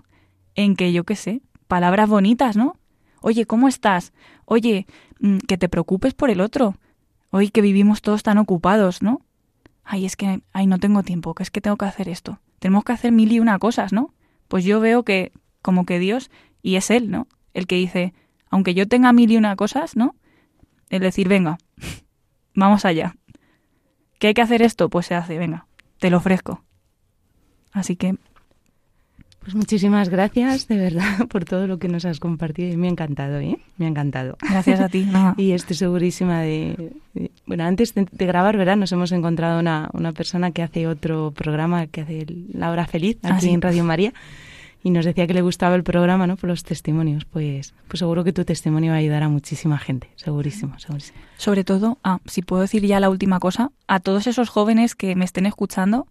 en 0.56 0.76
que 0.76 0.94
yo 0.94 1.04
qué 1.04 1.16
sé, 1.16 1.42
palabras 1.68 2.10
bonitas, 2.10 2.56
¿no? 2.56 2.78
Oye, 3.22 3.46
¿cómo 3.46 3.68
estás? 3.68 4.14
Oye, 4.46 4.86
mm, 5.20 5.40
que 5.40 5.58
te 5.58 5.70
preocupes 5.70 6.14
por 6.14 6.30
el 6.30 6.42
otro. 6.42 6.76
Hoy 7.32 7.50
que 7.50 7.62
vivimos 7.62 8.02
todos 8.02 8.24
tan 8.24 8.38
ocupados, 8.38 9.02
¿no? 9.02 9.22
Ay, 9.84 10.06
es 10.06 10.16
que, 10.16 10.42
ay, 10.54 10.68
no 10.68 10.80
tengo 10.80 11.04
tiempo, 11.04 11.34
que 11.34 11.44
es 11.44 11.52
que 11.52 11.62
tengo 11.62 11.78
que 11.78 11.86
hacer 11.86 12.08
esto. 12.08 12.40
Tenemos 12.60 12.84
que 12.84 12.94
hacer 12.94 13.12
mil 13.12 13.32
y 13.32 13.40
una 13.40 13.60
cosas, 13.60 13.94
¿no? 13.94 14.14
Pues 14.48 14.64
yo 14.64 14.80
veo 14.80 15.04
que, 15.04 15.32
como 15.62 15.86
que 15.86 16.00
Dios, 16.00 16.30
y 16.62 16.76
es 16.76 16.90
Él, 16.92 17.10
¿no? 17.12 17.28
El 17.54 17.68
que 17.68 17.76
dice, 17.76 18.14
aunque 18.50 18.74
yo 18.74 18.88
tenga 18.88 19.12
mil 19.12 19.32
y 19.32 19.38
una 19.38 19.56
cosas, 19.56 19.96
¿no? 19.96 20.16
El 20.90 21.02
decir, 21.02 21.28
venga, 21.28 21.58
vamos 22.56 22.86
allá. 22.86 23.16
¿Qué 24.20 24.28
hay 24.28 24.34
que 24.34 24.42
hacer 24.42 24.62
esto? 24.62 24.90
Pues 24.90 25.06
se 25.06 25.16
hace, 25.16 25.38
venga, 25.38 25.68
te 26.00 26.10
lo 26.10 26.18
ofrezco. 26.18 26.64
Así 27.72 27.96
que... 27.96 28.16
Pues 29.42 29.54
muchísimas 29.54 30.10
gracias, 30.10 30.68
de 30.68 30.78
verdad, 30.78 31.28
por 31.30 31.46
todo 31.46 31.68
lo 31.68 31.78
que 31.78 31.88
nos 31.88 32.04
has 32.06 32.20
compartido. 32.20 32.76
Me 32.80 32.88
ha 32.88 32.90
encantado, 32.90 33.38
¿eh? 33.40 33.60
Me 33.78 33.86
ha 33.86 33.90
encantado. 33.90 34.38
Gracias 34.42 34.80
a 34.80 34.90
ti. 34.90 35.08
y 35.38 35.52
estoy 35.52 35.76
segurísima 35.76 36.42
de, 36.42 36.94
Bueno, 37.46 37.64
antes 37.64 37.94
de, 37.94 38.26
grabar, 38.26 38.58
¿verdad? 38.58 38.76
Nos 38.76 38.92
hemos 38.92 39.12
encontrado 39.12 39.60
una, 39.60 39.92
una 39.94 40.14
persona 40.14 40.50
que 40.50 40.64
hace 40.64 40.88
otro 40.88 41.30
programa, 41.30 41.86
que 41.86 42.02
hace 42.02 42.26
La 42.54 42.72
Hora 42.72 42.88
Feliz, 42.88 43.20
ah, 43.22 43.36
aquí 43.36 43.50
en 43.50 43.62
Radio 43.62 43.84
María 43.84 44.14
y 44.86 44.92
nos 44.92 45.04
decía 45.04 45.26
que 45.26 45.34
le 45.34 45.42
gustaba 45.42 45.74
el 45.74 45.84
programa, 45.84 46.28
¿no? 46.28 46.38
Por 46.38 46.48
los 46.48 46.64
testimonios. 46.64 47.26
Pues, 47.26 47.74
pues 47.88 47.98
seguro 47.98 48.24
que 48.24 48.32
tu 48.32 48.46
testimonio 48.46 48.92
va 48.92 48.98
a 48.98 49.00
ayudar 49.00 49.24
a 49.24 49.30
muchísima 49.30 49.80
gente, 49.80 50.12
segurísimo, 50.16 50.78
segurísimo. 50.78 51.18
Sobre 51.38 51.64
todo, 51.64 51.98
ah, 52.04 52.20
si 52.26 52.44
puedo 52.44 52.62
decir 52.62 52.86
ya 52.86 53.00
la 53.00 53.10
última 53.10 53.40
cosa, 53.40 53.72
a 53.88 54.00
todos 54.00 54.28
esos 54.28 54.50
jóvenes 54.50 54.94
que 54.94 55.16
me 55.16 55.26
estén 55.26 55.48
escuchando, 55.48 56.06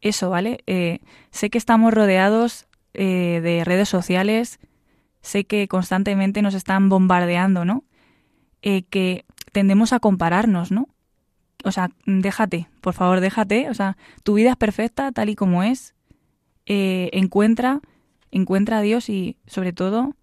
eso, 0.00 0.30
¿vale? 0.30 0.64
Eh, 0.66 0.98
sé 1.30 1.48
que 1.48 1.58
estamos 1.58 1.94
rodeados 1.94 2.66
eh, 2.92 3.40
de 3.40 3.62
redes 3.62 3.88
sociales, 3.88 4.58
sé 5.20 5.44
que 5.44 5.68
constantemente 5.68 6.42
nos 6.42 6.54
están 6.54 6.88
bombardeando, 6.88 7.64
¿no? 7.64 7.84
Eh, 8.62 8.82
que 8.90 9.26
tendemos 9.52 9.92
a 9.92 10.00
compararnos, 10.00 10.72
¿no? 10.72 10.88
O 11.62 11.70
sea, 11.70 11.92
déjate, 12.04 12.68
por 12.80 12.94
favor, 12.94 13.20
déjate. 13.20 13.70
O 13.70 13.74
sea, 13.74 13.96
tu 14.24 14.34
vida 14.34 14.50
es 14.50 14.56
perfecta 14.56 15.12
tal 15.12 15.28
y 15.28 15.36
como 15.36 15.62
es. 15.62 15.94
Encuentra, 16.66 17.80
encuentra 18.30 18.78
a 18.78 18.82
Dios 18.82 19.08
y, 19.08 19.38
sobre 19.46 19.72
todo, 19.72 20.14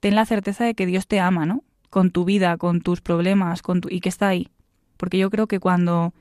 ten 0.00 0.14
la 0.14 0.26
certeza 0.26 0.64
de 0.64 0.74
que 0.74 0.86
Dios 0.86 1.06
te 1.06 1.20
ama, 1.20 1.46
¿no? 1.46 1.62
Con 1.90 2.10
tu 2.10 2.24
vida, 2.24 2.56
con 2.56 2.80
tus 2.80 3.00
problemas, 3.00 3.62
con 3.62 3.80
tu, 3.80 3.88
y 3.90 4.00
que 4.00 4.08
está 4.08 4.28
ahí. 4.28 4.48
Porque 4.96 5.18
yo 5.18 5.30
creo 5.30 5.46
que 5.46 5.60
cuando 5.60 6.14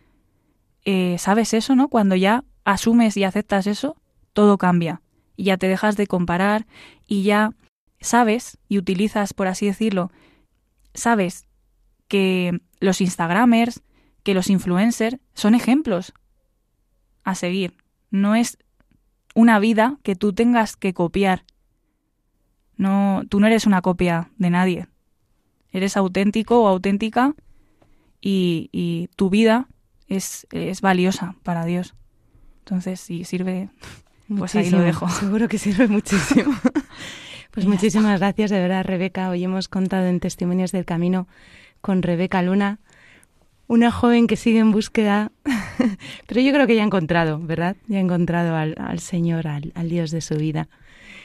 sabes 1.17 1.53
eso, 1.53 1.75
¿no? 1.75 1.87
Cuando 1.87 2.15
ya 2.15 2.43
asumes 2.65 3.15
y 3.15 3.23
aceptas 3.23 3.67
eso, 3.67 3.95
todo 4.33 4.57
cambia. 4.57 5.01
Y 5.35 5.45
ya 5.45 5.57
te 5.57 5.67
dejas 5.67 5.95
de 5.97 6.07
comparar 6.07 6.65
y 7.07 7.23
ya 7.23 7.53
sabes 8.01 8.57
y 8.67 8.77
utilizas, 8.77 9.33
por 9.33 9.47
así 9.47 9.65
decirlo, 9.65 10.11
sabes 10.93 11.45
que 12.07 12.61
los 12.79 13.01
Instagramers, 13.01 13.81
que 14.23 14.33
los 14.33 14.49
influencers 14.49 15.17
son 15.33 15.55
ejemplos 15.55 16.13
a 17.23 17.35
seguir. 17.35 17.77
No 18.09 18.35
es 18.35 18.57
una 19.35 19.59
vida 19.59 19.97
que 20.03 20.15
tú 20.15 20.33
tengas 20.33 20.75
que 20.75 20.93
copiar. 20.93 21.43
No, 22.77 23.23
tú 23.29 23.39
no 23.39 23.47
eres 23.47 23.65
una 23.65 23.81
copia 23.81 24.31
de 24.37 24.49
nadie. 24.49 24.87
Eres 25.71 25.97
auténtico 25.97 26.63
o 26.63 26.67
auténtica 26.67 27.35
y, 28.21 28.69
y 28.71 29.09
tu 29.15 29.29
vida 29.29 29.67
es, 30.07 30.47
es, 30.51 30.81
valiosa 30.81 31.35
para 31.43 31.65
Dios. 31.65 31.95
Entonces, 32.59 32.99
si 32.99 33.23
sirve, 33.23 33.69
pues 34.37 34.55
ahí 34.55 34.69
lo 34.69 34.79
dejo. 34.79 35.09
Seguro 35.09 35.47
que 35.47 35.57
sirve 35.57 35.87
muchísimo. 35.87 36.53
pues 37.51 37.65
muchísimas 37.65 38.19
gracias, 38.19 38.49
de 38.49 38.59
verdad, 38.59 38.85
Rebeca. 38.85 39.29
Hoy 39.29 39.43
hemos 39.43 39.67
contado 39.67 40.07
en 40.07 40.19
Testimonios 40.19 40.71
del 40.71 40.85
Camino 40.85 41.27
con 41.81 42.01
Rebeca 42.01 42.41
Luna, 42.41 42.79
una 43.67 43.91
joven 43.91 44.27
que 44.27 44.35
sigue 44.35 44.59
en 44.59 44.71
búsqueda, 44.71 45.31
pero 46.27 46.41
yo 46.41 46.51
creo 46.51 46.67
que 46.67 46.75
ya 46.75 46.83
ha 46.83 46.85
encontrado, 46.85 47.39
¿verdad? 47.39 47.75
Ya 47.87 47.97
ha 47.97 48.01
encontrado 48.01 48.55
al, 48.55 48.75
al 48.77 48.99
Señor, 48.99 49.47
al, 49.47 49.71
al, 49.75 49.89
Dios 49.89 50.11
de 50.11 50.21
su 50.21 50.35
vida. 50.35 50.67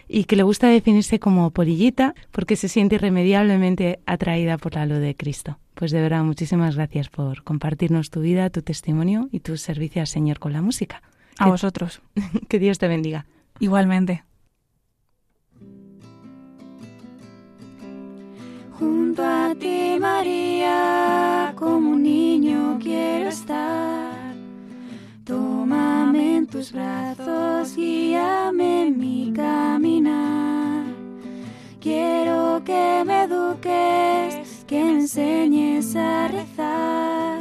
Y 0.07 0.25
que 0.25 0.37
le 0.37 0.43
gusta 0.43 0.69
definirse 0.69 1.19
como 1.19 1.51
polillita 1.51 2.15
porque 2.31 2.57
se 2.57 2.69
siente 2.69 2.97
irremediablemente 2.97 4.01
atraída 4.07 4.59
por 4.59 4.75
la 4.75 4.87
luz 4.87 4.99
de 4.99 5.17
Cristo. 5.17 5.59
Pues 5.75 5.91
de 5.91 6.01
verdad, 6.01 6.23
muchísimas 6.23 6.77
gracias 6.77 7.09
por 7.09 7.43
compartirnos 7.43 8.11
tu 8.11 8.21
vida, 8.21 8.51
tu 8.51 8.63
testimonio 8.63 9.29
y 9.33 9.41
tu 9.41 9.57
servicio 9.57 10.03
al 10.03 10.07
Señor 10.07 10.39
con 10.39 10.53
la 10.53 10.63
música. 10.63 11.03
A 11.39 11.49
vosotros. 11.49 12.01
que 12.49 12.59
Dios 12.59 12.79
te 12.79 12.87
bendiga. 12.87 13.27
Igualmente. 13.61 14.25
Junto 18.79 19.25
a 19.25 19.55
ti, 19.59 19.97
María, 20.01 21.55
como 21.57 21.91
un 21.91 22.03
niño 22.03 22.79
quiero 22.81 23.29
estar. 23.29 24.04
Tus 26.65 26.73
brazos, 26.73 27.77
guíame 27.77 28.87
en 28.87 28.99
mi 28.99 29.31
caminar. 29.37 30.87
Quiero 31.79 32.63
que 32.65 33.03
me 33.05 33.25
eduques, 33.25 34.65
que 34.67 34.81
enseñes 34.81 35.95
a 35.95 36.29
rezar. 36.29 37.41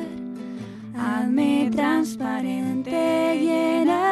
Hazme 0.93 1.71
transparente, 1.73 3.39
lléname 3.41 4.02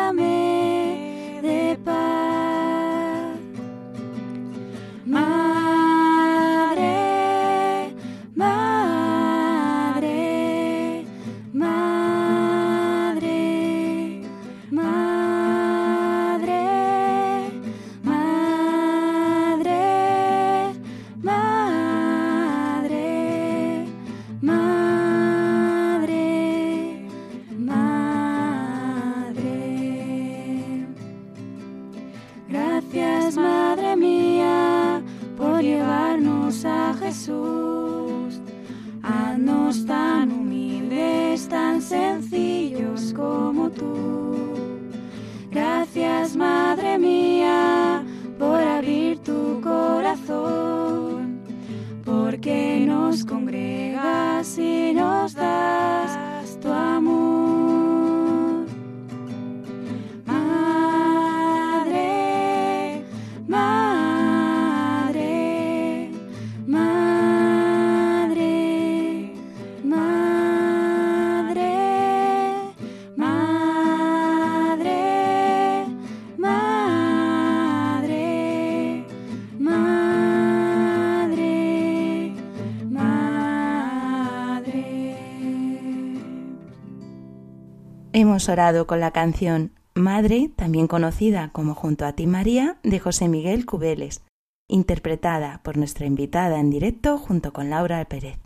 Hemos 88.31 88.47
orado 88.47 88.87
con 88.87 89.01
la 89.01 89.11
canción 89.11 89.73
Madre, 89.93 90.49
también 90.55 90.87
conocida 90.87 91.49
como 91.51 91.75
Junto 91.75 92.05
a 92.05 92.13
ti 92.13 92.27
María, 92.27 92.77
de 92.81 92.97
José 92.97 93.27
Miguel 93.27 93.65
Cubeles, 93.65 94.21
interpretada 94.69 95.59
por 95.63 95.75
nuestra 95.75 96.05
invitada 96.05 96.61
en 96.61 96.69
directo 96.69 97.17
junto 97.17 97.51
con 97.51 97.69
Laura 97.69 98.05
Pérez. 98.05 98.39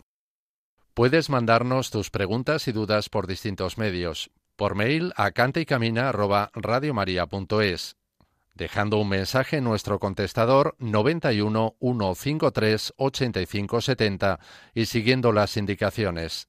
Puedes 0.92 1.30
mandarnos 1.30 1.92
tus 1.92 2.10
preguntas 2.10 2.66
y 2.66 2.72
dudas 2.72 3.08
por 3.08 3.28
distintos 3.28 3.78
medios. 3.78 4.32
Por 4.56 4.74
mail 4.74 5.12
a 5.14 5.30
cantaycamina@radiomaria.es, 5.30 7.96
dejando 8.56 8.98
un 8.98 9.08
mensaje 9.08 9.58
en 9.58 9.64
nuestro 9.64 10.00
contestador 10.00 10.74
91 10.80 11.76
153 11.78 12.92
85 12.96 13.80
70 13.80 14.40
y 14.74 14.86
siguiendo 14.86 15.30
las 15.30 15.56
indicaciones 15.56 16.48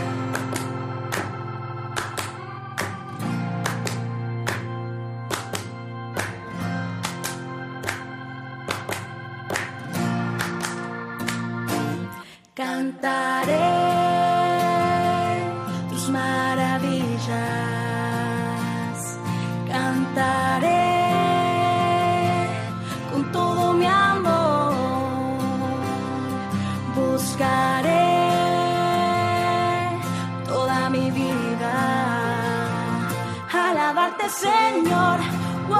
Alabarte 34.21 34.29
Señor, 34.29 35.19
wow, 35.67 35.77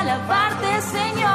alabarte 0.00 0.80
Señor. 0.82 1.26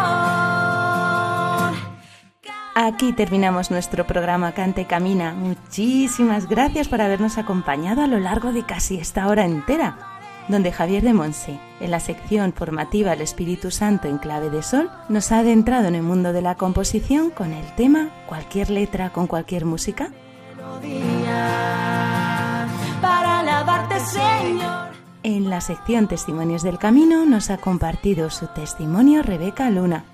Aquí 2.73 3.13
terminamos 3.13 3.69
nuestro 3.69 4.07
programa 4.07 4.53
Cante 4.53 4.85
Camina. 4.85 5.33
Muchísimas 5.33 6.47
gracias 6.47 6.87
por 6.87 7.01
habernos 7.01 7.37
acompañado 7.37 8.01
a 8.01 8.07
lo 8.07 8.19
largo 8.19 8.53
de 8.53 8.63
casi 8.63 8.97
esta 8.97 9.27
hora 9.27 9.45
entera, 9.45 9.97
donde 10.47 10.71
Javier 10.71 11.03
de 11.03 11.13
Monse, 11.13 11.59
en 11.79 11.91
la 11.91 11.99
sección 11.99 12.53
formativa 12.53 13.13
El 13.13 13.21
Espíritu 13.21 13.71
Santo 13.71 14.07
en 14.07 14.17
clave 14.17 14.49
de 14.49 14.63
sol, 14.63 14.89
nos 15.09 15.31
ha 15.31 15.39
adentrado 15.39 15.87
en 15.87 15.95
el 15.95 16.03
mundo 16.03 16.33
de 16.33 16.41
la 16.41 16.55
composición 16.55 17.29
con 17.29 17.53
el 17.53 17.75
tema 17.75 18.09
Cualquier 18.27 18.69
letra 18.69 19.11
con 19.11 19.27
cualquier 19.27 19.65
música. 19.65 20.11
Para 23.01 23.39
alabarte, 23.39 23.99
Señor. 23.99 24.90
En 25.23 25.51
la 25.51 25.61
sección 25.61 26.07
Testimonios 26.07 26.63
del 26.63 26.79
Camino 26.79 27.27
nos 27.27 27.51
ha 27.51 27.57
compartido 27.57 28.31
su 28.31 28.47
testimonio 28.47 29.21
Rebeca 29.21 29.69
Luna, 29.69 30.05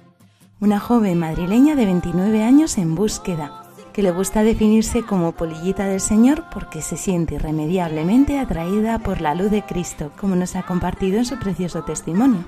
una 0.60 0.82
joven 0.82 1.18
madrileña 1.18 1.76
de 1.78 1.86
29 1.86 2.44
años 2.44 2.78
en 2.78 2.94
búsqueda, 2.94 3.64
que 3.94 4.04
le 4.04 4.12
gusta 4.12 4.44
definirse 4.44 5.04
como 5.04 5.32
polillita 5.32 5.86
del 5.86 6.02
Señor 6.02 6.44
porque 6.54 6.82
se 6.82 6.98
siente 6.98 7.36
irremediablemente 7.36 8.38
atraída 8.38 9.00
por 9.00 9.22
la 9.22 9.34
luz 9.34 9.50
de 9.50 9.64
Cristo, 9.64 10.12
como 10.20 10.36
nos 10.36 10.58
ha 10.58 10.64
compartido 10.64 11.20
en 11.20 11.26
su 11.26 11.40
precioso 11.40 11.84
testimonio. 11.84 12.44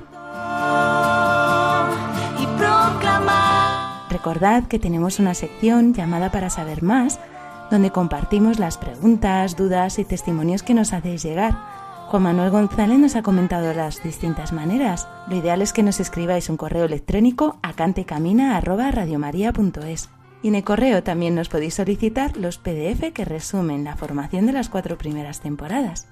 Recordad 4.10 4.66
que 4.66 4.80
tenemos 4.80 5.20
una 5.20 5.34
sección 5.34 5.94
llamada 5.94 6.30
Para 6.30 6.50
saber 6.50 6.84
más, 6.84 7.22
donde 7.72 7.92
compartimos 7.92 8.60
las 8.60 8.78
preguntas, 8.78 9.56
dudas 9.56 9.98
y 9.98 10.04
testimonios 10.04 10.62
que 10.62 10.74
nos 10.74 10.92
hacéis 10.92 11.24
llegar. 11.24 11.69
Juan 12.10 12.24
Manuel 12.24 12.50
González 12.50 12.98
nos 12.98 13.16
ha 13.16 13.22
comentado 13.22 13.72
las 13.72 14.02
distintas 14.02 14.52
maneras. 14.52 15.08
Lo 15.28 15.36
ideal 15.36 15.62
es 15.62 15.74
que 15.74 15.84
nos 15.84 16.00
escribáis 16.00 16.50
un 16.50 16.58
correo 16.58 16.86
electrónico 16.86 17.60
a 17.62 17.74
cantecamina.radiomaria.es. 17.74 20.10
Y 20.42 20.48
en 20.48 20.56
el 20.56 20.64
correo 20.64 21.04
también 21.04 21.36
nos 21.36 21.50
podéis 21.50 21.76
solicitar 21.76 22.36
los 22.36 22.58
PDF 22.58 23.14
que 23.14 23.26
resumen 23.26 23.84
la 23.84 23.96
formación 23.96 24.48
de 24.48 24.54
las 24.54 24.70
cuatro 24.70 24.98
primeras 24.98 25.42
temporadas. 25.42 26.08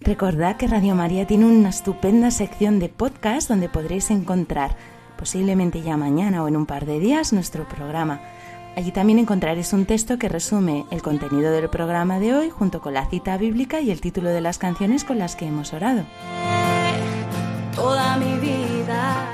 Recordad 0.00 0.56
que 0.56 0.68
Radio 0.68 0.94
María 0.94 1.26
tiene 1.26 1.44
una 1.44 1.68
estupenda 1.68 2.30
sección 2.30 2.78
de 2.78 2.88
podcast 2.88 3.50
donde 3.50 3.68
podréis 3.68 4.10
encontrar, 4.10 4.78
posiblemente 5.18 5.82
ya 5.82 5.98
mañana 5.98 6.42
o 6.42 6.48
en 6.48 6.56
un 6.56 6.64
par 6.64 6.86
de 6.86 7.00
días, 7.00 7.34
nuestro 7.34 7.68
programa. 7.68 8.22
Allí 8.76 8.92
también 8.92 9.18
encontraréis 9.18 9.72
un 9.72 9.86
texto 9.86 10.18
que 10.18 10.28
resume 10.28 10.84
el 10.90 11.00
contenido 11.00 11.50
del 11.50 11.70
programa 11.70 12.18
de 12.18 12.34
hoy 12.34 12.50
junto 12.50 12.82
con 12.82 12.92
la 12.92 13.06
cita 13.06 13.38
bíblica 13.38 13.80
y 13.80 13.90
el 13.90 14.02
título 14.02 14.28
de 14.28 14.42
las 14.42 14.58
canciones 14.58 15.02
con 15.02 15.18
las 15.18 15.34
que 15.34 15.46
hemos 15.46 15.72
orado. 15.72 16.04
Toda 17.74 18.18
mi 18.18 18.38
vida. 18.38 19.24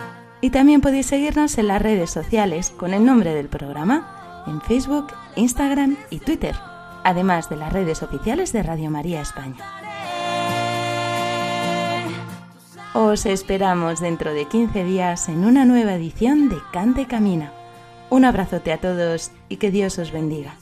Y 0.40 0.50
también 0.50 0.80
podéis 0.80 1.06
seguirnos 1.06 1.58
en 1.58 1.66
las 1.66 1.82
redes 1.82 2.10
sociales 2.10 2.70
con 2.70 2.94
el 2.94 3.04
nombre 3.04 3.34
del 3.34 3.48
programa, 3.48 4.44
en 4.46 4.60
Facebook, 4.60 5.08
Instagram 5.34 5.96
y 6.10 6.20
Twitter, 6.20 6.54
además 7.02 7.50
de 7.50 7.56
las 7.56 7.72
redes 7.72 8.04
oficiales 8.04 8.52
de 8.52 8.62
Radio 8.62 8.92
María 8.92 9.20
España. 9.20 9.56
Os 12.94 13.26
esperamos 13.26 13.98
dentro 14.00 14.32
de 14.34 14.46
15 14.46 14.84
días 14.84 15.28
en 15.28 15.44
una 15.44 15.64
nueva 15.64 15.94
edición 15.94 16.48
de 16.48 16.58
Cante 16.72 17.06
Camina. 17.06 17.61
Un 18.12 18.26
abrazote 18.26 18.72
a 18.72 18.76
todos 18.76 19.30
y 19.48 19.56
que 19.56 19.70
Dios 19.70 19.98
os 19.98 20.12
bendiga. 20.12 20.61